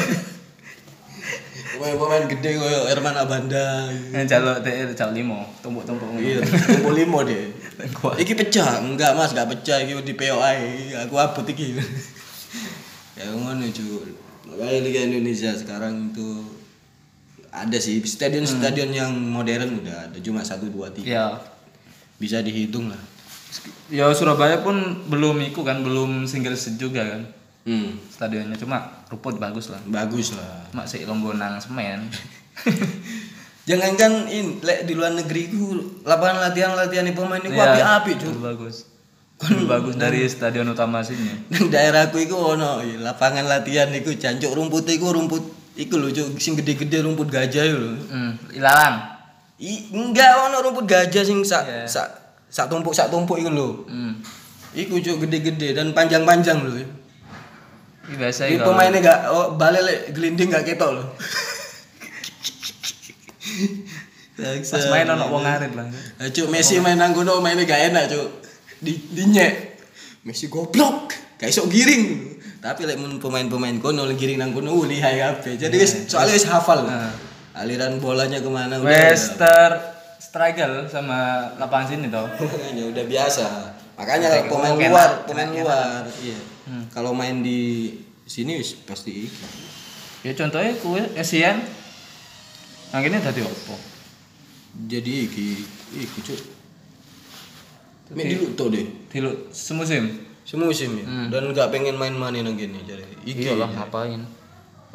Pemain-pemain 1.77 2.25
gede 2.25 2.58
koyo 2.58 2.89
Herman 2.89 3.13
Abanda. 3.13 3.94
Yang 4.10 4.34
jaluk 4.34 4.65
teh 4.65 4.98
jaluk 4.98 5.13
limo, 5.13 5.46
tumpuk-tumpuk. 5.62 6.10
Iya, 6.17 6.41
kumpul 6.41 6.98
limo 6.98 7.22
deh. 7.22 7.53
Iki 8.17 8.34
pecah, 8.34 8.82
enggak 8.82 9.13
Mas, 9.13 9.38
enggak 9.38 9.53
pecah 9.53 9.86
iki 9.86 9.94
di 10.01 10.13
ae. 10.17 10.98
Aku 11.06 11.22
abot 11.22 11.46
iki. 11.46 11.77
ya 13.13 13.29
ngono 13.29 13.70
cuy. 13.70 14.26
Makanya 14.48 14.80
Liga 14.82 15.01
Indonesia 15.04 15.51
sekarang 15.51 16.10
itu 16.10 16.27
ada 17.50 17.77
sih 17.77 18.00
stadion-stadion 18.00 18.89
yang 18.89 19.12
modern 19.12 19.80
udah 19.80 20.08
ada 20.08 20.18
cuma 20.18 20.42
satu 20.42 20.68
dua 20.68 20.88
tiga 20.89 21.08
Ya. 21.08 21.25
bisa 22.18 22.39
dihitung 22.39 22.88
lah. 22.88 23.00
Ya 23.88 24.08
Surabaya 24.12 24.60
pun 24.60 24.75
belum 25.06 25.39
iku 25.46 25.62
kan, 25.62 25.80
belum 25.80 26.25
single 26.25 26.54
seat 26.54 26.75
juga 26.75 27.04
kan. 27.08 27.24
Hmm, 27.63 28.00
Stadionnya 28.08 28.56
cuma 28.56 28.80
rumput 29.08 29.36
bagus 29.38 29.68
lah. 29.68 29.80
bagus 29.86 30.32
lah. 30.32 30.68
Mak 30.72 30.88
sik 30.88 31.04
longgonang 31.04 31.58
semen. 31.58 32.08
Jangankan 33.68 34.32
in 34.32 34.63
lek 34.63 34.88
di 34.88 34.96
luar 34.96 35.12
negeri 35.12 35.51
ku 35.51 35.75
lapangan 36.01 36.39
latihan-latihan 36.42 37.12
pemain 37.12 37.38
itu 37.38 37.51
Iya, 37.51 37.68
api-api 37.68 38.12
cuy. 38.16 38.27
lebih 38.32 38.44
bagus. 38.46 38.75
Lebih 39.38 39.70
bagus 39.70 39.96
dari 40.01 40.25
stadion 40.25 40.65
utama 40.74 41.06
sini. 41.06 41.29
Nang 41.53 41.70
daerahku 41.70 42.17
iku 42.17 42.58
ono 42.58 42.82
i, 42.82 42.98
lapangan 42.98 43.46
latihan 43.46 43.86
iku 43.94 44.10
jancuk 44.17 44.50
rumput 44.50 44.89
iku 44.89 45.13
rumput 45.13 45.46
iku 45.77 46.01
lho 46.01 46.10
cuk 46.10 46.41
sing 46.41 46.58
gede-gede 46.58 47.06
rumput 47.06 47.29
gajah 47.29 47.70
lho. 47.70 47.94
Hmm, 48.10 48.34
ilalang. 48.50 48.98
I, 49.62 49.94
enggak 49.94 50.50
ono 50.50 50.58
rumput 50.65 50.89
gajah 50.89 51.22
sing 51.22 51.46
sak 51.46 51.70
Iya. 51.70 51.86
sak 51.86 52.08
sak 52.50 52.65
tumpuk 52.65 52.98
sak 52.98 53.13
tumpuk 53.13 53.38
iku 53.38 53.53
lho. 53.53 53.86
Hmm. 53.86 54.17
Iku 54.74 54.98
cuk 54.98 55.29
gede-gede 55.29 55.77
dan 55.77 55.94
panjang-panjang 55.94 56.58
lho. 56.58 56.82
Ini 58.10 58.15
biasa 58.17 58.50
ya. 58.50 58.65
pemainnya 58.65 59.06
gak 59.06 59.20
oh, 59.29 59.53
balik 59.53 59.86
lek 59.86 60.00
gelinding 60.17 60.50
gak 60.50 60.65
ketok 60.65 60.98
lho. 60.98 61.06
Pas 64.65 64.84
main 64.89 65.06
ono 65.06 65.29
wong 65.29 65.46
ngarit 65.46 65.77
lah. 65.77 65.86
Cuk 66.34 66.50
Messi 66.50 66.82
main 66.82 66.98
nang 66.98 67.13
kono 67.13 67.38
mainnya 67.38 67.70
gak 67.70 67.94
enak 67.94 68.10
cuk. 68.10 68.47
Di 68.81 68.93
dinyek. 69.13 69.53
Messi 70.25 70.51
goblok. 70.51 71.13
Gak 71.38 71.50
iso 71.53 71.69
giring. 71.69 72.36
Tapi 72.57 72.89
lek 72.89 72.98
mun 72.98 73.22
pemain-pemain 73.22 73.77
kono 73.77 74.10
giring 74.17 74.41
nang 74.41 74.51
kono 74.51 74.74
uh, 74.74 74.84
lihai 74.89 75.22
kabeh. 75.22 75.53
Jadi 75.55 75.75
wis 75.77 76.10
soalnya 76.10 76.34
wis 76.34 76.48
hafal. 76.50 76.84
Nah. 76.84 77.13
Aliran 77.57 77.98
bolanya 78.01 78.41
ke 78.41 78.50
mana 78.50 78.81
udah. 78.81 78.89
Wester 78.89 79.98
struggle 80.17 80.89
sama 80.89 81.50
lapangan 81.62 81.93
sini 81.93 82.10
toh. 82.10 82.25
Makanya 82.25 82.84
udah 82.93 83.05
biasa. 83.05 83.48
Makanya 83.98 84.27
Kayak 84.29 84.46
pemain 84.53 84.74
ngomong 84.77 84.93
luar, 84.93 85.12
pemain 85.25 85.50
enak, 85.50 85.63
luar. 85.65 86.01
Iya. 86.22 86.39
Hmm. 86.69 86.84
Kalau 86.93 87.12
main 87.17 87.41
di 87.41 87.93
sini 88.29 88.62
wis 88.62 88.77
pasti 88.86 89.25
iki. 89.25 89.46
Ya 90.25 90.34
contohnya 90.38 90.74
kue 90.77 91.01
Asian. 91.17 91.62
Yang 92.93 93.03
ini 93.10 93.17
tadi 93.22 93.39
opo? 93.41 93.75
Jadi 94.89 95.13
iki 95.29 95.48
iki 95.98 96.19
cuk. 96.22 96.56
Mek 98.13 98.25
dulu 98.37 98.47
tuh 98.55 98.67
deh. 98.71 98.85
Tilu 99.11 99.31
semusim. 99.51 100.23
Semusim 100.47 100.95
ya. 100.99 101.05
Hmm. 101.07 101.27
Dan 101.27 101.51
nggak 101.51 101.67
pengen 101.73 101.99
main-main 101.99 102.39
nang 102.39 102.55
gini 102.55 102.79
jadi. 102.87 103.03
Iki. 103.27 103.41
Iya 103.51 103.53
lah 103.59 103.67
ngapain? 103.67 104.23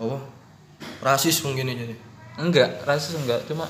Apa? 0.01 0.17
Rasis 1.05 1.45
mungkin 1.45 1.69
ya 1.69 1.77
jadi. 1.77 1.95
Enggak, 2.41 2.81
rasis 2.89 3.13
enggak, 3.21 3.45
cuma 3.45 3.69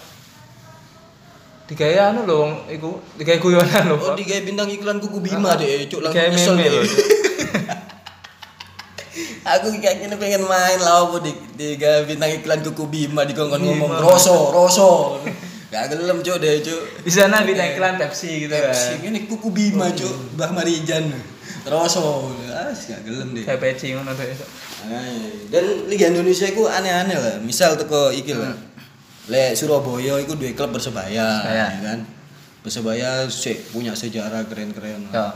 digaya 1.67 2.15
anu 2.15 2.23
wong 2.29 2.71
iku, 2.71 3.03
digaya 3.19 3.43
guyonan 3.43 3.91
lho. 3.91 3.97
Oh, 3.99 4.15
digawe 4.15 4.39
bintang 4.47 4.71
iklan 4.71 5.03
kuku 5.03 5.19
Bima 5.19 5.59
deh, 5.59 5.91
cuk 5.91 5.99
langsung 6.05 6.31
nyesel 6.31 6.55
meme 6.55 6.79
deh. 6.87 6.87
Aku 9.43 9.75
kayak 9.83 10.07
gini 10.07 10.15
pengen 10.15 10.47
main 10.47 10.79
lah 10.79 11.03
apa 11.03 11.19
di 11.27 11.35
digawe 11.59 12.07
bintang 12.07 12.31
iklan 12.39 12.63
kuku 12.63 12.87
Bima 12.87 13.27
dikongkon 13.27 13.59
ngomong 13.59 13.99
roso, 13.99 14.55
roso. 14.55 15.19
Gak 15.73 15.89
gelem 15.89 16.21
cuk 16.21 16.37
deh 16.37 16.61
cuk. 16.61 16.83
Di 17.01 17.09
sana 17.09 17.41
bintang 17.49 17.73
iklan 17.73 17.97
Pepsi 17.97 18.45
gitu 18.45 18.53
Pepsi 18.53 19.01
kan. 19.01 19.09
ini 19.09 19.25
kuku 19.25 19.49
Bima 19.49 19.89
cuk, 19.89 20.37
Mbah 20.37 20.53
Marijan. 20.53 21.09
Roso. 21.65 22.29
Ah, 22.53 22.69
gak 22.69 23.01
gelem 23.09 23.33
deh. 23.33 23.41
Kayak 23.49 23.61
peci 23.65 23.97
ngono 23.97 24.13
tuh. 24.13 24.29
Dan 25.49 25.89
Liga 25.89 26.13
Indonesia 26.13 26.45
itu 26.45 26.69
aneh-aneh 26.69 27.17
lah. 27.17 27.37
Misal 27.41 27.81
teko 27.81 28.13
iki 28.13 28.37
lah. 28.37 28.53
Lek 29.33 29.55
Surabaya 29.57 30.19
itu 30.21 30.35
dua 30.35 30.51
klub 30.53 30.75
Persebaya, 30.77 31.41
Persebaya. 31.41 31.67
ya 31.73 31.81
kan. 31.81 31.99
Persebaya 32.61 33.11
sik 33.33 33.73
punya 33.73 33.97
sejarah 33.97 34.45
keren-keren. 34.51 35.09
Ya, 35.09 35.31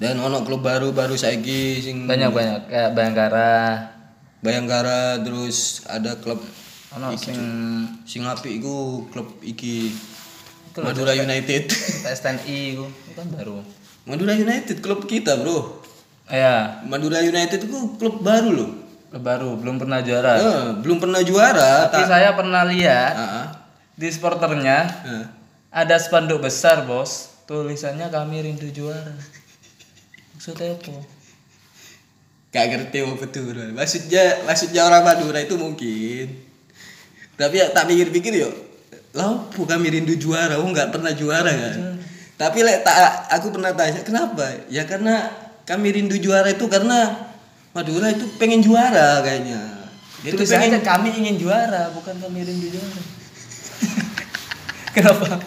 Dan 0.00 0.16
ono 0.24 0.40
klub 0.40 0.64
baru 0.64 0.96
baru 0.96 1.18
saiki 1.20 1.84
sing 1.84 2.08
banyak-banyak 2.08 2.70
kayak 2.72 2.90
Bayangkara. 2.96 3.52
Bayangkara 4.40 5.20
terus 5.20 5.84
ada 5.84 6.16
klub 6.16 6.40
Iki, 6.90 7.16
sing 7.22 7.38
sing 8.02 8.22
apik 8.26 8.50
iku 8.58 9.06
klub 9.14 9.38
iki 9.40 9.94
Madura 10.74 11.14
United. 11.14 11.70
STNI 12.18 12.74
itu 12.74 12.86
kan 13.14 13.26
baru. 13.30 13.62
Madura 14.06 14.34
United 14.34 14.82
klub 14.82 15.06
kita, 15.06 15.38
Bro. 15.38 15.82
Iya, 16.26 16.82
Madura 16.86 17.22
United 17.22 17.66
itu 17.66 17.78
klub 17.94 18.22
baru 18.22 18.50
loh. 18.50 18.70
baru 19.10 19.58
belum 19.58 19.82
pernah 19.82 19.98
juara. 20.06 20.38
Eh, 20.38 20.70
belum 20.86 21.02
pernah 21.02 21.18
juara. 21.22 21.90
Tapi 21.90 22.06
saya 22.06 22.30
pernah 22.38 22.62
lihat 22.62 23.14
Ah, 23.18 23.26
ah. 23.26 23.46
di 23.98 24.06
supporternya 24.06 24.78
Ah. 25.02 25.24
ada 25.74 25.98
spanduk 25.98 26.38
besar, 26.38 26.86
Bos. 26.86 27.34
Tulisannya 27.50 28.06
kami 28.06 28.38
rindu 28.38 28.70
juara. 28.70 29.10
Maksudnya 30.38 30.78
apa? 30.78 30.94
Gak 32.50 32.66
ngerti 32.70 32.96
apa 33.02 33.14
betul. 33.18 33.54
Maksudnya 33.74 34.46
maksudnya 34.46 34.86
orang 34.86 35.02
Madura 35.02 35.42
itu 35.42 35.58
mungkin. 35.58 36.49
Tapi 37.40 37.56
ya 37.56 37.72
tak 37.72 37.88
pikir-pikir 37.88 38.36
yuk. 38.36 38.52
Lah 39.16 39.48
kami 39.48 39.88
rindu 39.88 40.12
juara, 40.20 40.60
oh 40.60 40.68
nggak 40.68 40.92
pernah 40.92 41.16
juara 41.16 41.48
kan. 41.48 41.96
Tapi 42.36 42.58
lek 42.60 42.84
tak 42.84 42.96
aku 43.32 43.48
pernah 43.56 43.72
tanya 43.72 44.04
kenapa? 44.04 44.44
Ya 44.68 44.84
karena 44.84 45.32
kami 45.64 45.88
rindu 45.96 46.20
juara 46.20 46.52
itu 46.52 46.68
karena 46.68 47.32
Madura 47.72 48.12
itu 48.12 48.28
pengen 48.36 48.60
juara 48.60 49.24
kayaknya. 49.24 49.56
Dia 50.20 50.36
Tulisannya 50.36 50.68
pengen 50.68 50.84
kami 50.84 51.08
ingin 51.16 51.36
juara, 51.40 51.88
bukan 51.96 52.12
kami 52.20 52.44
rindu 52.44 52.76
juara. 52.76 53.00
Kenapa? 54.94 55.38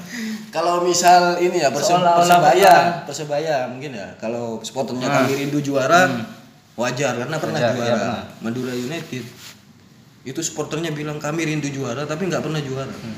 kalau 0.54 0.86
misal 0.86 1.36
ini 1.42 1.60
ya 1.66 1.74
perse 1.74 1.92
persebaya, 1.92 3.04
persebaya 3.10 3.56
mungkin 3.74 3.98
ya. 3.98 4.14
Kalau 4.22 4.62
supporternya 4.62 5.10
Hmm. 5.10 5.18
kami 5.26 5.32
rindu 5.46 5.60
juara, 5.60 6.10
wajar 6.78 7.18
karena 7.18 7.38
pernah 7.42 7.60
Wajar, 7.60 7.74
juara. 7.76 7.94
pernah. 7.98 8.24
Madura 8.40 8.74
United 8.74 9.24
itu 10.24 10.40
supporternya 10.40 10.96
bilang 10.96 11.20
kami 11.20 11.44
rindu 11.44 11.68
juara 11.68 12.08
tapi 12.08 12.32
nggak 12.32 12.44
pernah 12.44 12.64
juara. 12.64 12.92
Hmm. 12.92 13.16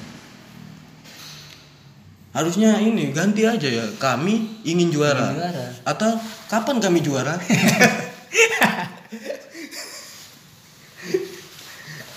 Harusnya 2.35 2.81
ini 2.83 3.15
ganti 3.15 3.47
aja 3.47 3.69
ya. 3.69 3.85
Kami 3.95 4.65
ingin 4.67 4.91
juara. 4.91 5.31
Ingin 5.31 5.39
juara. 5.39 5.65
Atau 5.87 6.19
kapan 6.51 6.83
kami 6.83 6.99
juara? 6.99 7.39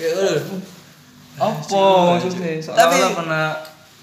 ya, 0.03 0.09
udah. 0.11 0.43
Apa 1.39 2.19
maksudnya? 2.19 2.59
Tapi- 2.59 2.99
Soalnya 2.99 3.15
pernah 3.15 3.55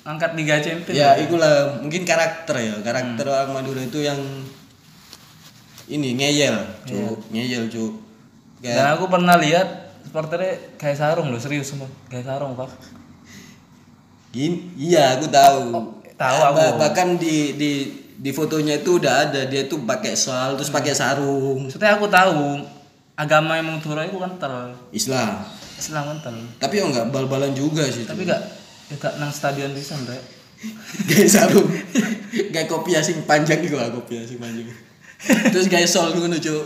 angkat 0.08 0.32
Liga 0.40 0.62
Champions. 0.64 0.96
Ya, 0.96 1.20
itulah 1.20 1.84
mungkin 1.84 2.08
karakter 2.08 2.56
ya. 2.64 2.80
Karakter 2.80 3.26
orang 3.28 3.52
Madura 3.52 3.84
itu 3.84 4.00
yang 4.00 4.22
ini 5.92 6.16
ngeyel, 6.16 6.56
cuk. 6.88 7.28
Ngeyel, 7.34 7.68
cuk. 7.68 7.94
Kayak 8.64 8.76
Dan 8.80 8.88
aku 8.96 9.06
pernah 9.12 9.36
lihat 9.36 9.85
supporternya 10.06 10.78
kayak 10.78 10.96
sarung 10.96 11.28
loh, 11.28 11.38
serius 11.38 11.68
semua. 11.68 11.90
Kayak 12.06 12.30
sarung, 12.30 12.54
Pak. 12.54 12.70
Gin- 14.32 14.72
iya, 14.76 15.16
aku 15.16 15.26
tahu. 15.28 15.62
tahu 16.14 16.38
Ah, 16.38 16.50
aku. 16.50 16.56
bah- 16.56 16.76
Bahkan 16.82 17.18
di 17.18 17.36
di 17.54 17.72
di 18.16 18.32
fotonya 18.32 18.80
itu 18.80 18.96
udah 18.96 19.28
ada 19.28 19.44
dia 19.44 19.66
tuh 19.66 19.84
pakai 19.84 20.16
sal 20.16 20.56
terus 20.56 20.72
pakai 20.72 20.96
sarung 20.96 21.68
Maksudnya 21.68 22.00
aku 22.00 22.08
tahu 22.08 22.64
agama 23.14 23.56
yang 23.56 23.68
Madura 23.70 24.04
itu 24.04 24.16
kental. 24.16 24.72
Islam. 24.90 25.44
Islam 25.76 26.04
kental. 26.10 26.36
Tapi 26.58 26.74
ya 26.74 26.84
enggak 26.86 27.08
bal-balan 27.10 27.52
juga 27.52 27.84
sih. 27.86 28.04
Tapi 28.04 28.24
gak 28.24 28.40
ya 28.86 28.96
gak 28.98 29.14
nang 29.18 29.28
stadion 29.30 29.72
bisa, 29.72 29.96
Rek. 29.98 30.24
Kayak 31.10 31.30
sarung. 31.30 31.68
Kayak 32.32 32.68
kopi 32.68 32.92
asing 32.94 33.24
panjang 33.24 33.60
gitu 33.60 33.76
lah 33.76 33.88
kopi 33.90 34.16
asing 34.18 34.40
panjang. 34.40 34.68
Terus 35.52 35.68
kayak 35.68 35.86
sol 35.86 36.12
ngono, 36.14 36.38
Cuk. 36.38 36.64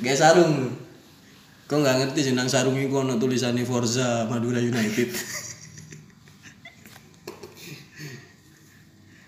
Kayak 0.00 0.18
sarung. 0.18 0.72
Kok 1.68 1.84
nggak 1.84 1.96
ngerti 2.00 2.20
sih 2.24 2.32
nang 2.32 2.48
sarung 2.48 2.80
iku 2.80 3.04
ono 3.04 3.20
tulisannya 3.20 3.60
Forza 3.68 4.24
Madura 4.24 4.56
United. 4.56 5.12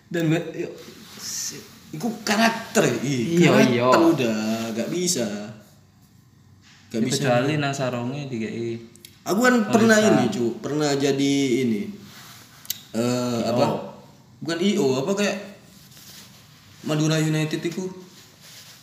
Dan 0.09 0.33
si- 1.21 1.61
iku 1.93 2.09
karakter 2.25 2.89
ya. 2.89 2.97
Iya, 3.05 3.51
karakter 3.53 3.77
iya. 3.77 4.09
udah 4.17 4.39
gak 4.73 4.89
bisa. 4.89 5.29
Gak 6.89 7.05
bisa. 7.05 7.29
Kecuali 7.29 7.61
nang 7.61 7.77
sarungnya 7.77 8.25
dikai 8.25 8.89
Aku 9.21 9.45
kan 9.45 9.69
pernah 9.69 10.01
ini, 10.01 10.33
cu, 10.33 10.57
pernah 10.65 10.97
jadi 10.97 11.35
ini. 11.69 11.93
Eh 12.97 13.41
apa? 13.45 13.93
Bukan 14.41 14.59
IO, 14.65 15.05
apa 15.05 15.13
kayak 15.13 15.37
Madura 16.89 17.21
United 17.21 17.61
itu 17.61 17.85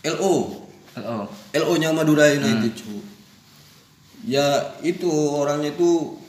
LO. 0.05 0.33
Oh. 1.01 1.25
LO-nya 1.57 1.89
Madura 1.89 2.29
United, 2.29 2.69
cu. 2.77 3.16
Ya 4.27 4.75
itu 4.83 5.07
orangnya 5.31 5.71
itu 5.71 6.19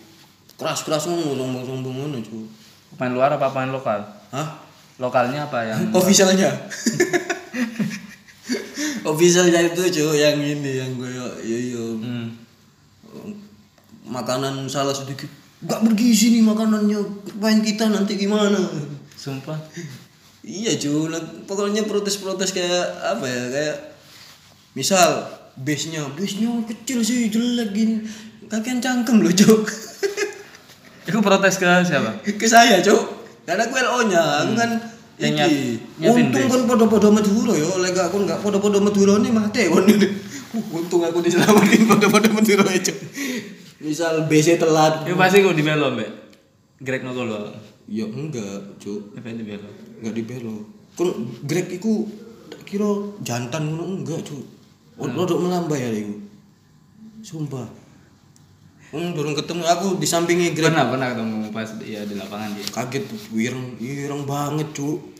keras-keras 0.54 1.10
ngomong 1.10 1.34
sombong-sombong 1.34 1.94
ngono, 1.98 2.22
cu. 2.22 2.46
Pemain 2.94 3.10
luar 3.10 3.34
apa 3.34 3.50
pemain 3.50 3.74
lokal? 3.74 4.06
Hah? 4.30 4.62
Lokalnya 5.02 5.50
apa 5.50 5.66
yang 5.66 5.90
Officialnya. 5.98 6.54
Officialnya 9.10 9.74
itu 9.74 9.82
cu 9.82 10.14
yang 10.14 10.38
ini 10.38 10.78
yang 10.78 10.94
gue 10.94 11.10
yo 11.10 11.26
yo 11.42 11.84
hmm. 11.98 12.26
makanan 14.08 14.68
salah 14.70 14.92
sedikit 14.92 15.28
nggak 15.58 15.80
bergizi 15.90 16.38
nih 16.38 16.44
makanannya 16.44 16.98
main 17.42 17.58
kita 17.64 17.90
nanti 17.90 18.14
gimana 18.14 18.62
Sumpah. 19.18 19.58
iya 20.46 20.78
cuy 20.78 21.10
pokoknya 21.50 21.82
protes-protes 21.82 22.54
kayak 22.54 22.86
apa 23.02 23.26
ya 23.26 23.42
kayak 23.50 23.76
misal 24.78 25.26
base 25.62 25.90
nya 25.90 26.06
base 26.14 26.38
nya 26.38 26.50
kecil 26.66 27.02
sih 27.02 27.28
jelek 27.30 27.70
gini. 27.74 27.96
Kakian 28.48 28.80
cangkem 28.80 29.20
loh 29.20 29.32
cuk. 29.32 29.68
Itu 31.08 31.20
protes 31.20 31.60
ke 31.60 31.66
siapa? 31.84 32.22
ke 32.24 32.46
saya 32.48 32.80
cuk. 32.80 33.02
Karena 33.44 33.64
aku 33.68 33.74
LO 33.76 33.98
nya 34.08 34.22
aku 34.44 34.52
kan 34.56 34.70
Yang 35.18 35.34
nyiapin 35.98 36.30
untung 36.30 36.46
kan 36.46 36.62
podo-podo 36.70 37.10
Madura 37.10 37.50
ya 37.58 37.66
lega 37.82 38.06
aku 38.06 38.22
nggak 38.22 38.38
podo-podo 38.38 38.78
Madura 38.78 39.18
nih 39.18 39.32
mati 39.34 39.66
kon. 39.68 39.86
Uh, 40.48 40.64
untung 40.80 41.04
aku 41.04 41.20
diselamatin 41.20 41.84
podo-podo 41.84 42.32
Madura 42.32 42.64
ya 42.72 42.80
cuk. 42.80 42.96
Misal 43.84 44.24
base 44.30 44.56
telat. 44.56 45.04
Itu 45.04 45.12
pasti 45.12 45.44
gue 45.44 45.52
dibelo, 45.52 45.92
Mbak. 45.92 46.10
Greg 46.80 47.04
no 47.04 47.12
gol. 47.12 47.52
ya 47.84 48.08
enggak 48.08 48.80
cuk. 48.80 49.12
Apa 49.18 49.28
dibelo? 49.34 49.88
nggak 49.98 50.14
dibelo 50.14 50.56
kon 50.94 51.10
Greg 51.42 51.70
iku 51.74 52.06
tak 52.50 52.62
kira 52.66 52.90
jantan 53.22 53.74
ngono 53.74 54.02
enggak 54.02 54.22
hmm. 54.22 54.57
Rodok 54.98 55.38
melambai 55.40 55.78
ya 55.78 55.90
iku 55.94 56.14
sumpah. 57.22 57.66
Hmm, 58.88 59.12
durung 59.12 59.36
ketemu 59.36 59.68
aku 59.68 60.00
di 60.00 60.08
sampingnya 60.08 60.56
Greg 60.56 60.72
Pernah 60.72 60.88
pernah 60.88 61.08
ketemu 61.12 61.36
pas 61.52 61.68
ya 61.84 62.08
di 62.08 62.16
lapangan 62.16 62.56
dia. 62.56 62.64
kaget 62.72 63.04
wireng 63.28 63.76
wireng 63.76 64.24
banget 64.24 64.72
cu 64.72 65.12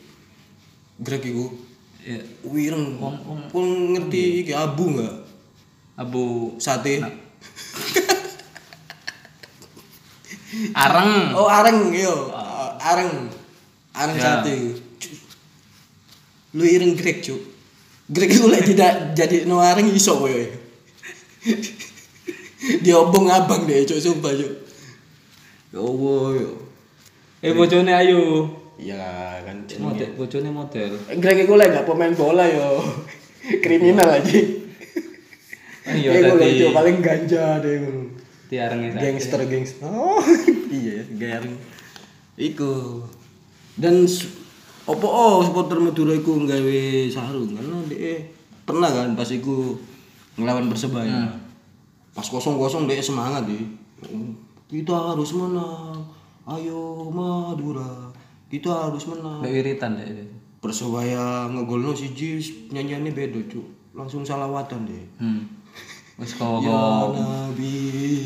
Greg 0.97 1.21
iku. 1.21 1.53
Ya, 2.01 2.17
wireng. 2.43 2.97
Wong- 2.97 3.47
kon 3.51 3.67
ngerti 3.93 4.41
iki 4.41 4.53
abu 4.55 4.89
enggak 4.89 5.15
Abu. 5.93 6.55
Sate. 6.57 7.03
Areng. 10.73 11.37
oh 11.37 11.45
areng 11.45 11.93
yo 11.93 12.33
areng. 12.81 13.29
Areng 13.93 14.17
Ya. 14.17 14.41
sate. 14.41 14.81
Lu 16.57 16.63
ireng 16.65 16.97
Greg 16.97 17.21
cu 17.21 17.37
Greg 18.09 18.33
lek 18.33 18.65
tidak 18.65 19.13
jadi 19.13 19.45
no 19.45 19.61
areng 19.61 19.93
iso 19.93 20.17
koyo 20.17 20.49
diobong 22.83 23.29
abang 23.31 23.63
deh 23.69 23.85
cuk 23.87 24.01
sumpah 24.01 24.33
cuk. 24.35 24.53
Ya 25.69 25.79
Allah 25.79 26.25
yo 26.35 26.51
Eh 27.39 27.55
bojone 27.55 27.93
ayo. 27.95 28.51
iya 28.75 29.39
kan 29.47 29.63
Model, 29.79 30.11
bojone 30.19 30.51
model. 30.51 30.91
Greg 31.23 31.47
iku 31.47 31.55
lek 31.55 31.71
gak 31.71 31.87
pemain 31.87 32.11
bola 32.11 32.43
yo. 32.49 32.83
Kriminal 33.63 34.19
aja. 34.19 34.39
Iya 35.89 36.09
Iku 36.19 36.35
lek, 36.35 36.41
tadi. 36.43 36.59
Cuk, 36.59 36.71
paling 36.75 36.97
ganja 36.99 37.63
deh 37.63 37.73
ngono. 37.79 38.03
Tiarengnya 38.49 38.89
saja. 38.91 39.01
gangster 39.05 39.39
gangster. 39.47 39.87
Oh 39.87 40.19
iya 40.83 41.05
gayang 41.15 41.55
iku. 42.35 43.05
Dan 43.79 44.03
opo 44.89 45.05
oh 45.05 45.37
supporter 45.45 45.77
Madura 45.77 46.17
iku 46.17 46.33
nggawe 46.41 46.81
sarung 47.13 47.53
karena 47.53 47.77
dia 47.85 48.25
pernah 48.65 48.89
kan 48.89 49.13
pas 49.13 49.29
iku 49.29 49.77
ngelawan 50.33 50.65
persebaya. 50.65 51.29
Pas 52.09 52.25
kosong 52.25 52.57
kosong 52.57 52.89
dia 52.89 52.97
semangat 52.97 53.45
di 53.45 53.69
kita 54.65 55.13
harus 55.13 55.29
menang. 55.37 55.93
Ayo 56.49 57.05
Madura. 57.13 58.09
Kita 58.49 58.89
harus 58.89 59.05
menang. 59.05 59.45
Mbak 59.45 59.53
wiritan 59.53 59.93
deh 60.01 60.25
persebaya 60.59 61.45
ngegolno 61.53 61.93
siji 61.93 62.41
nyanyiannya 62.73 63.13
beda 63.13 63.41
cuk. 63.45 63.93
Langsung 63.93 64.25
salawatan 64.25 64.89
deh 64.89 65.05
Hmm. 65.21 65.45
Wes 66.19 66.33
ya 66.39 66.43
kok 66.43 67.15
Nabi 67.15 67.73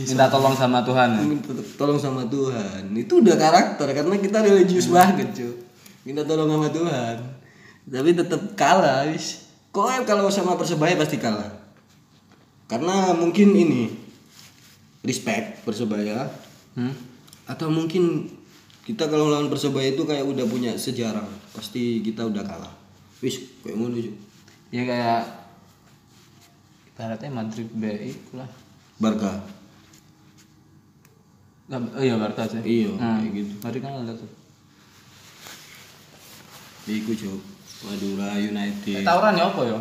minta 0.01 0.25
tolong 0.25 0.55
sama 0.57 0.81
Tuhan. 0.81 1.09
ya? 1.13 1.21
minta 1.27 1.51
tolong 1.75 1.99
sama 1.99 2.23
Tuhan. 2.31 2.89
Itu 2.95 3.19
udah 3.19 3.35
karakter 3.35 3.87
karena 3.91 4.15
kita 4.15 4.39
religius 4.41 4.87
banget 4.89 5.27
cuy 5.35 5.62
minta 6.03 6.21
tolong 6.21 6.47
sama 6.47 6.69
Tuhan 6.69 7.17
tapi 7.85 8.09
tetap 8.11 8.41
kalah 8.53 9.07
wis 9.07 9.47
kok 9.69 9.87
kalau 10.03 10.27
sama 10.27 10.53
persebaya 10.53 10.93
pasti 10.93 11.17
kalah 11.17 11.51
karena 12.65 13.11
mungkin 13.11 13.51
ini 13.51 13.83
respect 15.01 15.63
persebaya 15.63 16.27
Hmm? 16.73 16.89
atau 17.45 17.69
mungkin 17.69 18.25
kita 18.81 19.05
kalau 19.05 19.29
lawan 19.29 19.45
persebaya 19.45 19.93
itu 19.93 20.01
kayak 20.03 20.25
udah 20.25 20.41
punya 20.43 20.73
sejarah 20.73 21.21
pasti 21.51 22.01
kita 22.01 22.25
udah 22.25 22.41
kalah 22.41 22.73
wis 23.19 23.37
kayak 23.61 23.77
ngono 23.77 24.01
Ya 24.73 24.81
kayak 24.81 25.21
ibaratnya 26.89 27.29
Madrid 27.29 27.69
BI 27.69 28.09
lah. 28.33 28.49
Barca 28.97 29.37
Oh 31.69 32.01
iya 32.01 32.17
Barca 32.17 32.43
sih. 32.43 32.61
iya 32.61 32.89
Hmm. 32.89 33.21
kayak 33.21 33.31
gitu 33.33 33.53
Madrid 33.61 33.81
kan 33.81 33.93
ada 34.01 34.13
tuh. 34.13 34.29
Iku 36.85 37.11
cuy 37.13 37.37
Madura 37.83 38.35
United 38.35 39.03
Tawuran 39.03 39.35
ya 39.35 39.45
apa 39.47 39.61
ya? 39.63 39.79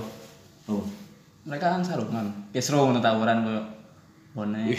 oh 0.68 0.82
Mereka 1.42 1.66
kan 1.68 1.82
sarungan. 1.82 2.26
Seru 2.54 2.78
ngono 2.80 2.98
tawuran 2.98 3.42
koyo 3.42 3.62
bonek. 4.32 4.78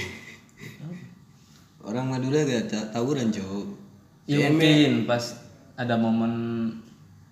Orang 1.83 2.07
Madura 2.07 2.39
gak 2.41 2.71
ta- 2.71 2.87
tawuran, 2.89 3.27
Cok. 3.27 3.67
Ya 4.23 4.47
mungkin 4.47 5.03
pas 5.03 5.35
ada 5.75 5.99
momen 5.99 6.31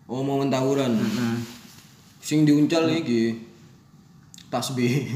Oh, 0.04 0.19
momen 0.19 0.51
tawuran. 0.51 0.91
hmm, 0.91 1.39
Sing 2.19 2.43
diuncal 2.43 2.91
iki. 2.91 3.39
Tasbih. 4.51 5.08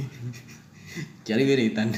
Cari 1.27 1.43
wiritan. 1.43 1.91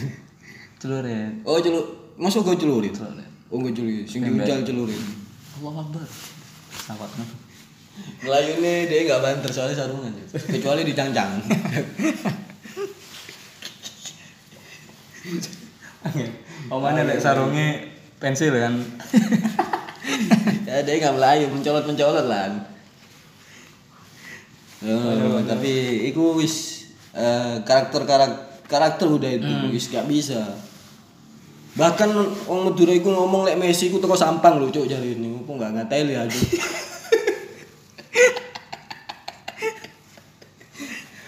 celurit. 0.82 1.46
Oh, 1.46 1.62
celuk. 1.62 1.86
Masuk 2.18 2.42
kau 2.42 2.58
celurit? 2.58 2.90
Celurit. 2.90 3.30
Oh, 3.54 3.62
enggak 3.62 3.78
celurit. 3.78 4.10
Sing 4.10 4.26
diuncal 4.26 4.66
celurit. 4.66 4.98
Allah 5.62 5.74
Akbar. 5.80 6.02
Sawatnya. 6.74 7.26
Melayune 8.22 8.90
dia 8.90 9.06
gak 9.06 9.22
banter 9.22 9.52
soalnya 9.54 9.78
sarungan. 9.78 10.12
Kecuali 10.34 10.82
dicangcang. 10.82 11.38
Omane 16.74 17.02
lek 17.06 17.22
sarunge 17.22 17.94
pensil 18.18 18.54
kan. 18.58 18.74
ya 20.68 20.82
dia 20.82 20.96
gak 20.98 21.16
melayu, 21.16 21.46
mencolot-mencolot 21.54 22.26
lah. 22.26 22.52
Oh, 24.86 25.42
tapi 25.42 26.06
iku 26.14 26.38
wis 26.38 26.86
eh, 27.18 27.62
karakter 27.66 28.06
karakter 28.06 28.46
karakter 28.68 29.08
udah 29.10 29.32
itu 29.32 29.74
wis 29.74 29.90
gak 29.94 30.10
bisa. 30.10 30.58
Bahkan 31.78 32.10
wong 32.50 32.60
Madura 32.66 32.90
iku 32.90 33.14
ngomong 33.14 33.46
lek 33.46 33.62
Messi 33.62 33.94
iku 33.94 34.02
teko 34.02 34.18
Sampang 34.18 34.58
lho 34.58 34.74
cuk 34.74 34.90
jare 34.90 35.06
ini. 35.06 35.30
Opo 35.38 35.54
enggak 35.54 35.78
ngatel 35.78 36.10
ya 36.10 36.26
aduh. 36.26 36.34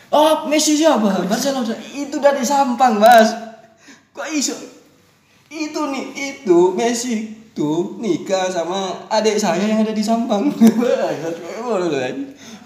Oh, 0.09 0.49
Messi 0.49 0.73
siapa? 0.73 1.21
Barcelona. 1.29 1.77
Itu 1.93 2.17
dari 2.17 2.41
Sampang, 2.41 2.97
Mas. 2.97 3.29
Kok 4.09 4.25
iso? 4.33 4.57
Itu 5.53 5.85
nih, 5.93 6.05
itu 6.17 6.73
Messi 6.73 7.37
tuh 7.53 8.01
nikah 8.01 8.49
sama 8.49 9.05
adik 9.09 9.37
saya 9.37 9.69
yang 9.69 9.85
ada 9.85 9.93
di 9.93 10.01
Sampang. 10.01 10.49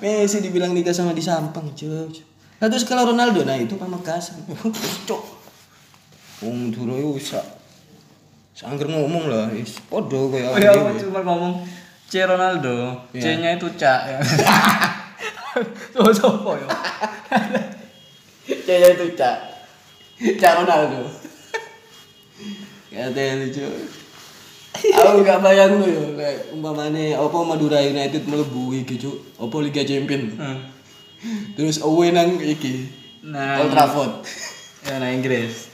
Messi 0.04 0.38
dibilang 0.40 0.72
nikah 0.72 0.96
sama 0.96 1.12
di 1.12 1.24
Sampang, 1.24 1.68
cuy. 1.76 2.24
Nah, 2.64 2.72
terus 2.72 2.88
kalau 2.88 3.12
Ronaldo, 3.12 3.44
nah 3.44 3.60
itu 3.60 3.76
Pamekasan. 3.76 4.40
Cok. 5.08 5.44
Wong 6.44 6.68
Madura 6.68 7.00
yo 7.00 7.16
sak 7.16 7.64
Sangger 8.54 8.86
ngomong 8.86 9.32
lah, 9.32 9.50
is 9.56 9.80
podo 9.90 10.30
kayak 10.30 10.54
Oh 10.54 10.60
ya, 10.62 10.72
cuma 11.02 11.26
ngomong 11.26 11.66
C 12.14 12.22
Ronaldo, 12.30 12.94
Iya. 13.10 13.42
C-nya 13.42 13.50
itu 13.58 13.66
Cak 13.74 14.02
ya. 14.06 14.20
Coba 15.98 16.14
coba 16.14 16.52
ya. 16.62 16.68
Caya 18.70 18.88
itu 18.94 19.18
Cak. 19.18 19.38
Cak 20.38 20.54
Ronaldo. 20.62 21.10
Kata 22.94 23.22
lucu. 23.42 23.66
Aku 24.94 25.26
gak 25.26 25.42
bayang 25.42 25.82
lu 25.82 25.90
yo, 25.90 26.06
lek 26.14 26.54
umpamane 26.54 27.18
apa 27.18 27.38
Madura 27.42 27.82
United 27.82 28.30
mlebu 28.30 28.74
iki 28.78 29.02
cuk, 29.02 29.18
apa 29.42 29.56
Liga 29.66 29.82
Champion. 29.82 30.38
Hmm. 30.38 30.60
Terus 31.58 31.82
away 31.82 32.14
nang 32.14 32.38
iki. 32.38 32.94
Nah, 33.26 33.58
Old 33.66 33.74
Trafford. 33.74 34.22
ya 34.86 35.02
nah 35.02 35.10
Inggris. 35.10 35.74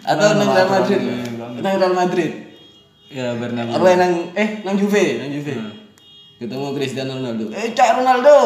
Atau 0.00 0.28
nang 0.32 0.48
Real 0.56 0.70
Madrid. 0.72 1.00
Nang 1.60 1.76
Real 1.76 1.92
Madrid. 1.92 2.45
Ya 3.06 3.38
Bernabeu. 3.38 3.78
Apa 3.78 3.94
nang 3.94 4.34
eh 4.34 4.66
nang 4.66 4.74
Juve, 4.74 5.22
nang 5.22 5.30
Juve. 5.30 5.54
Hmm. 5.54 5.74
Ketemu 6.36 6.66
Cristiano 6.74 7.12
Ronaldo. 7.16 7.44
Eh 7.54 7.70
Cak 7.72 8.02
Ronaldo. 8.02 8.36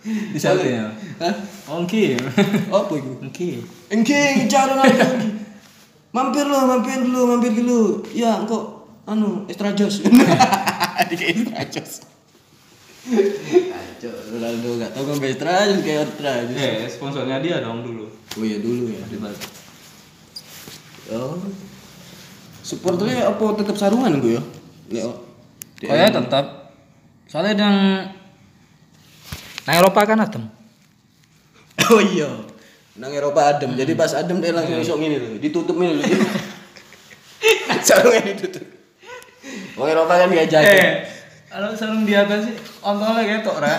Di 0.32 0.40
sana 0.40 0.64
ya. 0.64 0.84
Hah? 1.20 1.34
Ongki. 1.68 2.16
Apa 2.72 2.92
itu? 2.96 3.12
Ongki. 3.20 3.50
Engke 3.92 4.48
cara 4.48 4.76
Ronaldo. 4.76 5.40
mampir 6.10 6.42
lo, 6.42 6.66
mampir 6.66 6.98
dulu, 7.06 7.20
mampir 7.36 7.52
dulu. 7.54 8.02
Ya, 8.16 8.42
kok 8.48 8.88
anu 9.06 9.44
extra 9.46 9.72
jos. 9.76 10.02
Dikit 11.08 11.24
extra 11.52 11.60
jos. 11.68 11.92
Kacau, 13.00 14.12
Ronaldo 14.32 14.68
gak 14.76 14.90
tau 14.92 15.02
kan 15.08 15.16
extra 15.24 15.52
jos 15.68 15.80
kayak 15.84 16.04
extra 16.08 16.32
jos. 16.48 16.56
Eh, 16.58 16.88
sponsornya 16.88 17.40
dia 17.40 17.64
dong 17.64 17.84
dulu. 17.84 18.08
Oh 18.36 18.44
iya 18.44 18.60
dulu 18.60 18.92
ya. 18.92 19.02
Di 19.08 19.16
Bali. 19.20 19.38
Oh. 21.10 21.36
Supporternya 22.70 23.26
apa 23.34 23.42
tetap 23.58 23.74
sarungan 23.74 24.22
gue 24.22 24.38
ya? 24.38 24.42
Lek 24.94 25.10
Kayaknya 25.82 26.22
tetap. 26.22 26.44
Soalnya 27.26 27.54
yang 27.58 27.76
Nah 29.66 29.74
Eropa 29.74 30.00
kan 30.06 30.22
adem. 30.22 30.44
Oh 31.90 31.98
iya. 31.98 32.30
Nang 32.94 33.10
Eropa 33.10 33.50
adem. 33.50 33.74
Jadi 33.74 33.98
pas 33.98 34.14
adem 34.14 34.38
dia 34.38 34.54
langsung 34.54 34.78
isok 34.78 35.02
ngene 35.02 35.16
lho, 35.18 35.30
ditutup 35.42 35.74
ngene 35.74 35.98
lho. 35.98 36.06
Sarungnya 37.86 38.34
ditutup. 38.34 38.62
Wong 39.74 39.88
Eropa 39.90 40.14
kan 40.20 40.30
gak. 40.30 40.62
Eh, 40.62 41.10
kalau 41.50 41.74
sarung 41.74 42.06
di 42.06 42.14
atas 42.14 42.46
sih, 42.46 42.54
ontolnya 42.84 43.42
ketok 43.42 43.58
ra. 43.58 43.74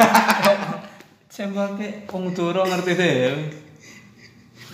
Sempake 1.34 2.04
wong 2.12 2.34
Madura 2.34 2.68
ngerti 2.68 2.92
deh. 3.00 3.36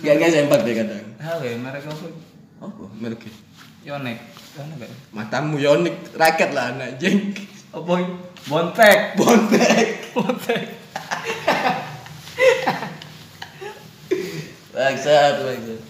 Gak 0.02 0.14
gak 0.18 0.30
sempat 0.34 0.66
deh 0.66 0.74
kadang. 0.74 1.06
Halo, 1.22 1.46
merek 1.62 1.86
apa? 1.86 2.06
Apa 2.58 2.82
mereknya? 2.98 3.47
Yonek. 3.86 4.18
Yonek 4.58 4.76
gak? 4.82 4.90
Matamu 5.14 5.54
yonik 5.58 5.94
raket 6.18 6.50
lah 6.54 6.74
anak 6.74 6.98
jeng. 6.98 7.30
Apa? 7.70 7.92
ini? 8.00 8.14
Bontek. 8.48 8.98
Bontek. 9.14 9.86
Bontek. 10.16 10.62
Bangsat, 14.74 15.34
bangsat. 15.42 15.80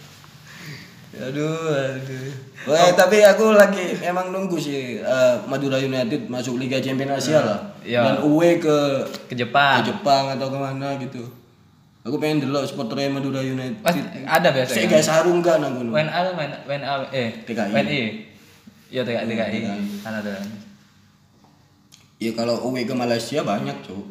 Aduh, 1.18 1.74
aduh. 1.74 2.31
Wah, 2.68 2.92
tapi 2.94 3.24
aku 3.24 3.57
lagi 3.57 3.96
emang 4.05 4.31
nunggu 4.31 4.61
sih 4.61 5.01
eh, 5.03 5.35
Madura 5.48 5.81
United 5.81 6.29
masuk 6.31 6.61
Liga 6.61 6.79
Champions 6.79 7.24
Asia 7.24 7.40
lah. 7.42 7.61
Iya. 7.83 8.01
Dan 8.05 8.16
away 8.29 8.61
ke 8.61 8.77
Ke 9.27 9.35
Jepang. 9.35 9.83
ke 9.83 9.90
Jepang 9.90 10.31
atau 10.37 10.46
ke 10.53 10.59
mana 10.59 10.94
gitu. 11.01 11.24
Aku 12.08 12.16
pengen 12.16 12.40
delok 12.40 12.64
supporternya 12.64 13.12
Madura 13.12 13.38
United. 13.38 13.84
Pasti 13.84 14.00
ada 14.24 14.48
Saya 14.48 14.64
biasanya. 14.64 14.88
gak 14.88 15.04
sarung 15.04 15.38
gak 15.38 15.60
nang 15.60 15.76
kono. 15.76 15.92
WNA 15.92 16.08
WNA 16.32 16.58
WNA 16.64 16.92
eh 17.10 17.28
TKI. 17.44 17.68
WNI. 17.68 18.00
Iya 18.88 19.02
TKI 19.04 19.24
TKI. 19.26 19.50
TKI. 19.54 19.80
Kan 20.00 20.12
ada. 20.16 20.32
Ya 22.16 22.30
kalau 22.32 22.64
away 22.64 22.82
ke 22.82 22.92
Malaysia 22.92 23.44
banyak, 23.44 23.76
Cuk. 23.84 24.02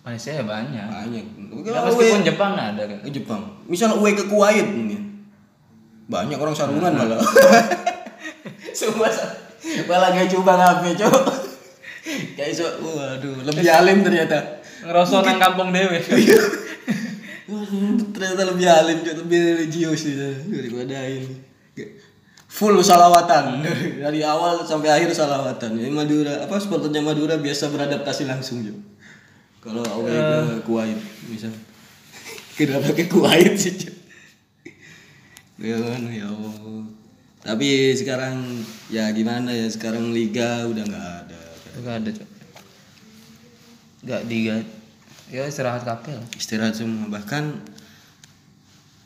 Malaysia 0.00 0.30
ya 0.32 0.44
banyak. 0.44 0.86
Banyak. 0.86 1.24
Ya, 1.26 1.70
Kalau 1.74 1.90
meskipun 1.90 2.06
away 2.14 2.24
Jepang 2.24 2.52
ada 2.54 2.82
kan. 2.86 2.98
ke 3.02 3.10
Jepang. 3.10 3.42
Misal 3.66 3.90
away 3.92 4.14
ke 4.14 4.24
Kuwait 4.24 4.64
mungkin. 4.64 5.26
Banyak 6.06 6.38
orang 6.38 6.54
sarungan 6.54 6.94
malah. 6.94 7.18
Sumpah 8.78 9.10
sa- 9.10 9.34
malah 9.84 10.12
gak 10.12 10.30
coba 10.30 10.52
ngapain, 10.54 10.94
Cuk. 10.94 11.18
Kayak 12.36 12.52
so, 12.52 12.64
waduh, 12.78 13.42
lebih 13.42 13.66
alim 13.66 14.00
ternyata. 14.00 14.60
Ngerasa 14.84 15.24
nang 15.24 15.40
kampung 15.40 15.72
dewe. 15.72 15.98
Ternyata 18.14 18.42
lebih 18.48 18.66
alim, 18.68 18.98
lebih 19.04 19.40
religius 19.52 20.08
sih 20.08 20.16
daripada 20.48 21.04
ini. 21.04 21.36
Full 22.54 22.78
salawatan 22.86 23.66
dari 24.06 24.22
awal 24.22 24.62
sampai 24.62 24.88
akhir 24.94 25.10
salawatan. 25.10 25.74
Ini 25.74 25.90
Madura 25.90 26.46
apa 26.46 26.54
supporternya 26.56 27.02
Madura 27.02 27.34
biasa 27.34 27.68
beradaptasi 27.68 28.30
langsung 28.30 28.62
Cuk. 28.62 28.78
Kalau 29.58 29.82
away 29.82 30.14
ke 30.14 30.62
Kuwait 30.62 31.00
misal. 31.26 31.50
Kenapa 32.56 32.94
ke 32.94 33.10
Kuwait 33.10 33.58
sih, 33.58 33.74
Cuk? 33.74 33.96
Ya 35.58 35.76
kan, 35.82 36.06
ya 36.14 36.30
Allah. 36.30 36.86
Tapi 37.44 37.92
sekarang 37.98 38.62
ya 38.86 39.10
gimana 39.10 39.50
ya 39.50 39.66
sekarang 39.66 40.14
liga 40.14 40.64
udah 40.70 40.84
nggak 40.86 41.08
ada. 41.26 41.40
Enggak 41.74 41.94
ada, 42.00 42.10
Cok. 42.22 42.30
Enggak 44.06 44.22
diga. 44.30 44.56
Ya 45.34 45.50
istirahat 45.50 45.82
kapel. 45.82 46.14
Istirahat 46.38 46.78
semua 46.78 47.10
bahkan 47.10 47.58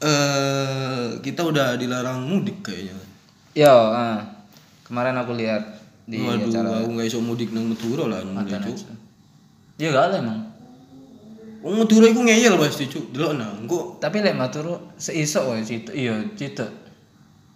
eh 0.05 1.17
kita 1.25 1.41
udah 1.41 1.81
dilarang 1.81 2.21
mudik 2.29 2.61
kayaknya. 2.61 2.93
Yo, 3.57 3.73
ah. 3.73 4.21
kemarin 4.85 5.17
aku 5.17 5.33
lihat 5.41 5.65
di 6.05 6.21
Waduh, 6.21 6.53
acara 6.53 6.85
aku 6.85 7.01
nggak 7.01 7.09
iso 7.09 7.25
mudik 7.25 7.57
nang 7.57 7.73
Madura 7.73 8.05
lah 8.13 8.21
cuk. 8.45 8.61
aja. 8.61 8.93
Ya 9.81 9.89
gak 9.89 10.05
ada 10.13 10.17
emang. 10.21 10.41
Wong 11.65 11.81
Madura 11.81 12.13
iku 12.13 12.21
ngeyel 12.21 12.61
pasti 12.61 12.93
cuk. 12.93 13.17
Delok 13.17 13.33
nang 13.41 13.65
engko 13.65 13.97
Tapi 13.97 14.21
lek 14.21 14.37
maturu 14.37 14.77
seisok 15.01 15.57
wae 15.57 15.65
situ. 15.65 15.97
Iya, 15.97 16.29
situ. 16.37 16.69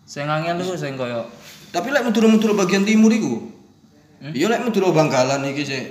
Sing 0.08 0.24
angel 0.24 0.64
iku 0.64 0.80
sing 0.80 0.96
koyo 0.96 1.28
tapi 1.72 1.88
lek 1.88 2.04
Madura-Madura 2.04 2.52
bagian 2.52 2.84
timur 2.84 3.08
iku. 3.08 3.48
Hmm? 4.20 4.32
Iya 4.36 4.52
lek 4.52 4.64
Madura 4.64 4.92
Bangkalan 4.92 5.44
iki 5.52 5.64
sik 5.64 5.84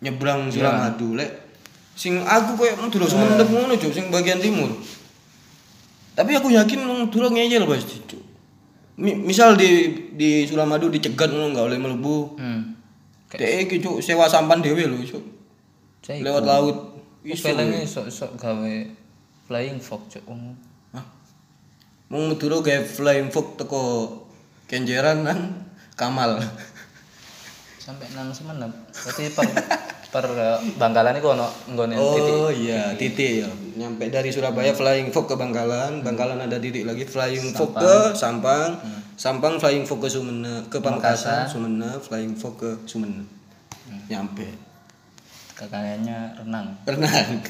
nyebrang 0.00 0.48
Suramadu 0.48 1.16
lek 1.16 1.45
sing 1.96 2.20
aku 2.20 2.60
koyo 2.60 2.76
Madura 2.76 3.08
Sumenep 3.08 3.48
ngono 3.48 3.72
cuk 3.74 3.90
sing 3.90 4.12
bagian 4.12 4.36
timur. 4.38 4.68
Tapi 6.12 6.36
aku 6.36 6.52
yakin 6.52 6.84
Madura 6.84 7.32
ngeyel 7.32 7.64
pasti 7.64 7.96
cuk. 8.04 8.22
Mi- 9.00 9.16
misal 9.16 9.56
di 9.56 9.92
di 10.12 10.44
Suramadu 10.44 10.92
dicegat 10.92 11.32
ngono 11.32 11.50
enggak 11.56 11.66
boleh 11.72 11.80
mlebu. 11.80 12.16
hmm. 12.36 12.62
Dek 13.32 13.68
iki 13.68 13.80
cuk 13.80 14.04
sewa 14.04 14.28
sampan 14.28 14.60
dhewe 14.60 14.84
lho 14.84 15.00
cuk. 15.02 15.24
Lewat 16.20 16.44
laut. 16.44 16.76
Iso 17.26 17.50
pelenge 17.50 17.82
sok-sok 17.82 18.38
gawe 18.38 18.74
flying 19.50 19.82
fox. 19.82 20.20
Hah? 20.94 21.04
Mau 22.12 22.22
Madura 22.28 22.62
kayak 22.62 22.86
flying 22.86 23.34
fox 23.34 23.58
teko 23.58 23.82
kenjeran 24.70 25.26
nang 25.26 25.64
Kamal. 25.96 26.38
Sampai 27.82 28.06
nang 28.14 28.30
semenep. 28.30 28.70
Berarti 28.94 29.32
per 30.10 30.26
eh, 30.30 30.58
Bangkalan 30.78 31.18
iku 31.18 31.34
ono 31.34 31.46
nggone 31.74 31.94
titik. 31.94 32.34
Oh 32.34 32.50
iya, 32.50 32.94
titik 32.94 33.32
ya. 33.42 33.48
Nyampe 33.76 34.08
dari 34.08 34.30
Surabaya 34.30 34.72
flying 34.72 35.10
fox 35.10 35.28
ke 35.28 35.34
Bangkalan, 35.36 36.00
Bangkalan 36.00 36.38
ada 36.40 36.56
titik 36.56 36.86
lagi 36.86 37.04
flying 37.04 37.52
fox 37.52 37.70
ke 37.76 37.96
Sampang, 38.14 38.78
Sampang 39.18 39.58
flying 39.58 39.84
fox 39.84 39.98
ke 40.06 40.08
Sumenep, 40.08 40.70
ke 40.70 40.78
Pamekasan, 40.78 41.50
Sumenep 41.50 41.98
flying 42.00 42.38
fox 42.38 42.54
ke 42.56 42.70
Sumenep. 42.86 43.26
Nyampe. 44.06 44.46
Kakaknya 45.56 46.36
renang. 46.36 46.76
Renang. 46.84 47.30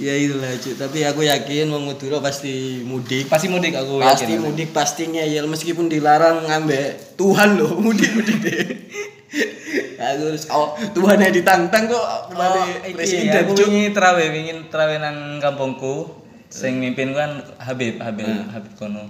ya 0.00 0.16
itulah 0.16 0.52
cuy. 0.56 0.74
Tapi 0.76 0.98
aku 1.04 1.20
yakin 1.24 1.68
Wong 1.72 1.84
Madura 1.88 2.20
pasti 2.24 2.80
mudik. 2.84 3.28
Pasti 3.28 3.48
mudik 3.52 3.76
aku 3.76 4.00
pasti 4.00 4.24
yakin. 4.28 4.40
mudik 4.44 4.72
pastinya 4.72 5.22
ya 5.24 5.44
meskipun 5.44 5.92
dilarang 5.92 6.48
ngambek 6.48 7.16
Tuhan 7.20 7.60
loh 7.60 7.76
mudik 7.80 8.12
mudik 8.16 8.36
deh 8.44 8.64
aku 9.96 10.22
harus 10.26 10.44
oh 10.48 10.74
Tuhan 10.90 11.18
yang 11.18 11.30
ditantang 11.32 11.86
kok 11.86 12.04
Oh, 12.30 12.66
presiden 12.90 13.30
aku 13.36 13.52
Cuk. 13.54 13.66
wingi 13.66 13.90
trawe, 13.90 14.24
wingi 14.24 14.52
trawe 14.66 14.94
nang 14.96 15.38
kampungku. 15.38 16.18
sing 16.50 16.76
mimpin 16.76 17.14
kan 17.14 17.38
Habib 17.56 17.96
Habib 17.96 18.26
Habib 18.26 18.74
kono 18.74 19.06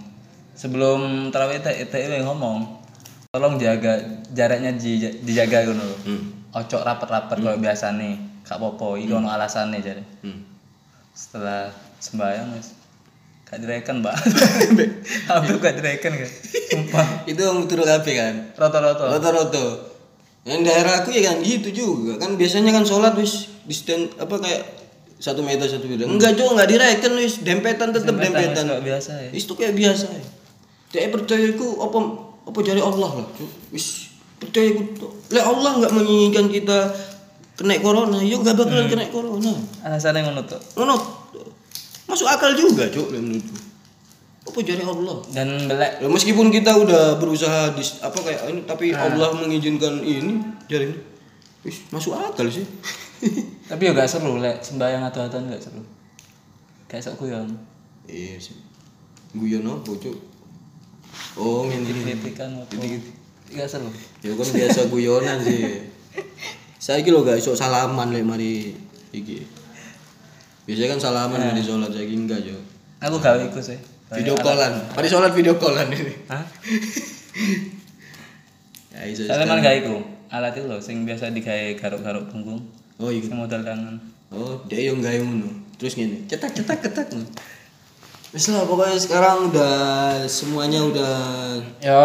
sebelum 0.52 1.33
teh 1.33 1.48
teh 1.83 2.00
yang 2.04 2.28
ngomong 2.28 2.68
tolong 3.30 3.56
jaga 3.56 3.96
jaraknya 4.28 4.74
di- 4.74 5.24
dijaga 5.24 5.64
lho. 5.64 5.88
Hmm. 6.04 6.22
Ocok 6.52 6.83
rapat-rapat 6.83 7.38
kalau 7.38 7.56
biasa 7.56 7.96
nih 7.96 8.14
kak 8.42 8.59
popo 8.59 8.92
iki 8.94 9.09
ono 9.09 9.30
alasan 9.30 9.72
nih 9.72 9.80
jadi 9.80 10.04
Hmm. 10.20 10.44
setelah 11.11 11.72
sembahyang 11.96 12.52
wis 12.52 12.76
gak 13.42 13.59
direken 13.59 13.98
mbak 13.98 14.14
Habib 15.30 15.56
gak 15.59 15.74
direken 15.74 16.12
kan 16.12 16.30
sumpah 16.68 17.06
Itu 17.24 17.40
yang 17.40 17.64
turun 17.64 17.83
kafe 17.85 18.12
kan. 18.14 18.35
roto-roto 18.52 19.09
Roto-roto. 19.09 19.64
Yang 20.44 20.61
daerah 20.72 20.92
aku 21.05 21.12
ya 21.12 21.22
kan 21.33 21.37
gitu 21.44 21.68
juga. 21.70 22.16
Kan 22.16 22.40
biasanya 22.40 22.72
kan 22.72 22.85
sholat 22.85 23.12
wis 23.16 23.53
di 23.64 23.74
stand 23.76 24.09
apa 24.16 24.40
kayak 24.40 24.62
satu 25.20 25.44
meter 25.44 25.68
satu 25.68 25.85
meter. 25.85 26.09
Enggak 26.09 26.37
juga 26.37 26.57
enggak 26.57 26.68
direken 26.72 27.12
wis 27.20 27.44
dempetan 27.44 27.92
tetep 27.92 28.16
dempetan. 28.16 28.64
kayak 28.64 28.85
biasa 28.85 29.11
ya 29.29 29.31
itu 29.37 29.53
kayak 29.53 29.76
biasa 29.76 30.07
ya. 30.09 30.24
Dia 30.90 31.12
percaya 31.12 31.44
iku 31.44 31.85
apa 31.85 31.98
apa 32.48 32.59
jari 32.64 32.81
Allah 32.81 33.11
lah. 33.20 33.26
Wis 33.68 34.16
percaya 34.40 34.72
tuh. 34.96 35.12
Lek 35.29 35.44
Allah 35.44 35.76
enggak 35.76 35.92
menginginkan 35.92 36.48
kita 36.48 36.88
kena 37.61 37.76
corona, 37.85 38.24
yuk 38.24 38.40
enggak 38.40 38.57
bakalan 38.57 38.88
kena 38.88 39.05
corona. 39.12 39.53
alasannya 39.85 40.24
ngono 40.24 40.40
tuh 40.48 40.57
Ngono. 40.81 40.96
Masuk 42.09 42.26
akal 42.26 42.59
juga, 42.59 42.90
Cuk, 42.90 43.14
menurutku. 43.14 43.69
Apa 44.40 44.59
jari 44.64 44.81
Allah? 44.81 45.20
dan 45.37 45.68
belek 45.68 46.00
Ya, 46.00 46.09
meskipun 46.09 46.48
kita 46.48 46.72
udah 46.72 47.20
berusaha 47.20 47.76
di 47.76 47.85
apa 48.00 48.18
kayak 48.24 48.40
ini 48.48 48.61
tapi 48.64 48.96
Allah 48.96 49.37
mengizinkan 49.37 50.00
ini 50.00 50.40
jadi 50.64 50.96
wis 51.61 51.85
masuk 51.92 52.16
akal 52.16 52.48
sih. 52.48 52.64
tapi 53.70 53.83
ya 53.85 53.92
gak 53.92 54.09
seru 54.09 54.40
lek 54.40 54.64
sembahyang 54.64 55.05
atau 55.05 55.20
atan 55.29 55.44
gak 55.53 55.61
seru 55.61 55.85
kayak 56.88 57.05
sok 57.05 57.20
kuyon 57.20 57.53
iya 58.09 58.40
sih. 58.40 58.57
Guyon 59.31 59.62
apa, 59.62 59.94
Cuk? 59.94 60.18
Oh, 61.38 61.62
ngene 61.62 61.87
iki. 61.87 62.03
kritikan 62.03 62.50
apa 62.59 62.74
gak 63.55 63.68
seru 63.68 63.92
Ya 64.24 64.33
kan 64.35 64.48
biasa 64.48 64.81
guyonan 64.88 65.38
sih. 65.44 65.85
Saya 66.81 67.05
lho 67.05 67.20
gak 67.22 67.38
iso 67.38 67.53
salaman 67.53 68.11
lek 68.11 68.24
mari 68.24 68.72
iki. 69.12 69.44
Biasanya 70.64 70.96
kan 70.96 71.00
salaman 71.12 71.38
mari 71.38 71.61
sholat 71.61 71.92
saya 71.92 72.09
enggak, 72.09 72.40
Cuk. 72.40 72.61
aku 73.05 73.16
gak 73.20 73.53
ikut 73.53 73.64
sih 73.64 73.81
Video 74.11 74.35
callan. 74.35 74.75
Mari 74.90 75.07
sholat 75.07 75.31
video 75.31 75.55
callan 75.55 75.87
ini. 75.90 76.14
Hah? 76.27 76.42
Ya 78.90 79.07
iso. 79.07 79.23
Soalnya 79.25 79.46
mana 79.46 79.62
gak 79.62 79.77
iku 79.81 79.96
alat 80.29 80.55
itu 80.55 80.66
loh, 80.66 80.83
sing 80.83 81.07
biasa 81.07 81.31
digawe 81.31 81.75
garuk-garuk 81.75 82.27
punggung, 82.29 82.59
Oh 82.99 83.09
iya. 83.09 83.23
sing 83.23 83.35
modal 83.35 83.62
tangan. 83.62 83.96
Oh, 84.31 84.62
dia 84.66 84.90
yang 84.90 85.03
gawe 85.03 85.14
ngono. 85.14 85.46
Terus 85.75 85.94
gini, 85.94 86.27
cetak 86.27 86.55
cetak 86.55 86.79
cetak. 86.85 87.07
Wis 88.31 88.46
lah 88.51 88.62
pokoknya 88.62 88.94
sekarang 88.94 89.51
udah 89.51 89.75
semuanya 90.31 90.87
udah 90.87 91.14
Ya, 91.83 91.99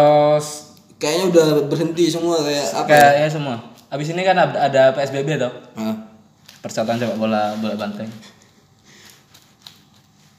kayaknya 0.98 1.24
udah 1.30 1.46
berhenti 1.70 2.10
semua 2.10 2.42
kayak 2.42 2.66
apa? 2.74 2.86
kayaknya 2.88 3.30
semua. 3.30 3.56
Abis 3.86 4.10
ini 4.10 4.26
kan 4.26 4.34
ada, 4.34 4.90
PSBB 4.90 5.38
toh, 5.38 5.52
Hah? 5.78 5.94
persatuan 6.58 6.98
sepak 6.98 7.14
bola 7.14 7.54
bola 7.60 7.78
banteng. 7.78 8.10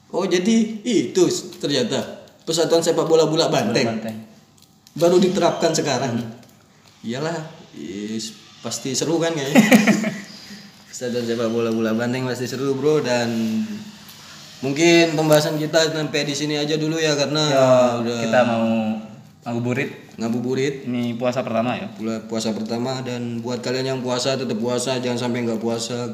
Oh 0.08 0.24
jadi 0.24 0.56
itu 0.82 1.24
ternyata 1.58 2.24
persatuan 2.42 2.80
sepak 2.80 3.04
bola 3.04 3.28
bola 3.28 3.52
banteng 3.52 4.00
banteng. 4.00 4.18
baru 4.94 5.20
diterapkan 5.20 5.72
sekarang. 5.72 6.16
Iyalah, 7.04 7.36
is, 7.74 8.32
pasti 8.60 8.92
seru 8.92 9.20
kan 9.20 9.32
kayaknya. 9.32 9.62
persatuan 10.88 11.24
sepak 11.24 11.50
bola 11.50 11.70
bola 11.70 11.92
banteng 11.92 12.24
pasti 12.24 12.48
seru 12.48 12.74
bro 12.74 13.00
dan 13.00 13.30
mungkin 14.58 15.14
pembahasan 15.14 15.56
kita 15.56 15.94
sampai 15.94 16.26
di 16.26 16.34
sini 16.34 16.58
aja 16.58 16.74
dulu 16.74 16.98
ya 16.98 17.14
karena 17.14 17.44
udah 18.02 18.18
Kita 18.26 18.40
mau 18.44 18.68
ngabuburit. 19.46 20.18
ngabuburit 20.18 20.90
Ini 20.90 21.14
puasa 21.14 21.46
pertama 21.46 21.78
ya. 21.78 21.86
puasa 22.26 22.50
pertama 22.50 23.06
dan 23.06 23.38
buat 23.40 23.62
kalian 23.62 23.86
yang 23.86 24.00
puasa 24.02 24.34
tetap 24.34 24.58
puasa 24.58 24.98
jangan 24.98 25.30
sampai 25.30 25.46
nggak 25.46 25.62
puasa 25.62 26.10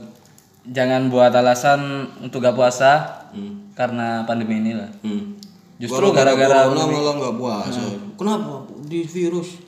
Jangan 0.63 1.11
buat 1.11 1.35
alasan 1.35 2.07
untuk 2.23 2.39
gak 2.39 2.55
puasa 2.55 3.23
hmm. 3.35 3.75
karena 3.75 4.23
pandemi 4.23 4.63
ini 4.63 4.79
lah. 4.79 4.91
Hmm. 5.03 5.35
Justru 5.83 6.15
gara-gara 6.15 6.69
corona 6.69 6.87
malah 6.87 7.13
nggak 7.19 7.35
puasa. 7.35 7.83
Kenapa? 8.15 8.63
Di 8.87 9.03
virus. 9.03 9.59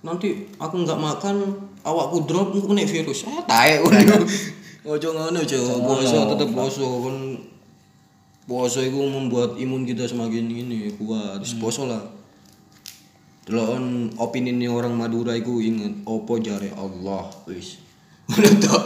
Nanti 0.00 0.48
aku 0.56 0.80
nggak 0.80 0.96
makan 0.96 1.36
awakku 1.84 2.24
drop 2.24 2.56
aku 2.56 2.72
kena 2.72 2.88
virus. 2.88 3.28
Ah 3.28 3.44
tae 3.44 3.82
ojo 4.88 5.08
ngono 5.12 5.44
jo. 5.44 5.60
Puasa 5.84 6.24
tetap 6.32 6.48
puasa 6.56 6.80
kan. 6.80 7.16
Puasa 8.48 8.80
itu 8.80 8.96
membuat 8.96 9.60
imun 9.60 9.84
kita 9.84 10.08
semakin 10.08 10.48
ini 10.48 10.88
kuat. 10.96 11.44
Terus 11.44 11.60
puasa 11.60 11.84
lah. 11.84 12.00
Delon 13.44 14.12
opini 14.16 14.56
ini 14.56 14.72
orang 14.72 14.96
Madura 14.96 15.36
iku 15.36 15.60
inget 15.60 16.04
opo 16.08 16.40
jare 16.40 16.72
Allah? 16.72 17.28
Wis. 17.44 17.76
Ngono. 18.32 18.76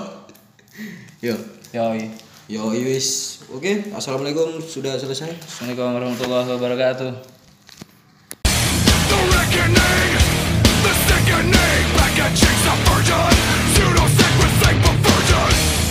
Yo. 1.23 1.39
Yoi. 1.73 2.05
Yo 2.53 2.69
wis. 2.69 3.41
Oke, 3.49 3.89
Assalamualaikum 3.97 4.61
sudah 4.61 5.01
selesai. 5.01 5.33
Assalamualaikum 5.41 5.97
warahmatullahi 5.97 6.49
wabarakatuh. 6.53 7.11
The 9.09 9.19
reckoning, 9.33 10.13
the 10.85 10.93
sickening, 11.09 11.85
back 11.97 12.21
at 12.29 12.33
chicks 12.37 12.65
of 12.69 12.77
virgin 12.93 13.52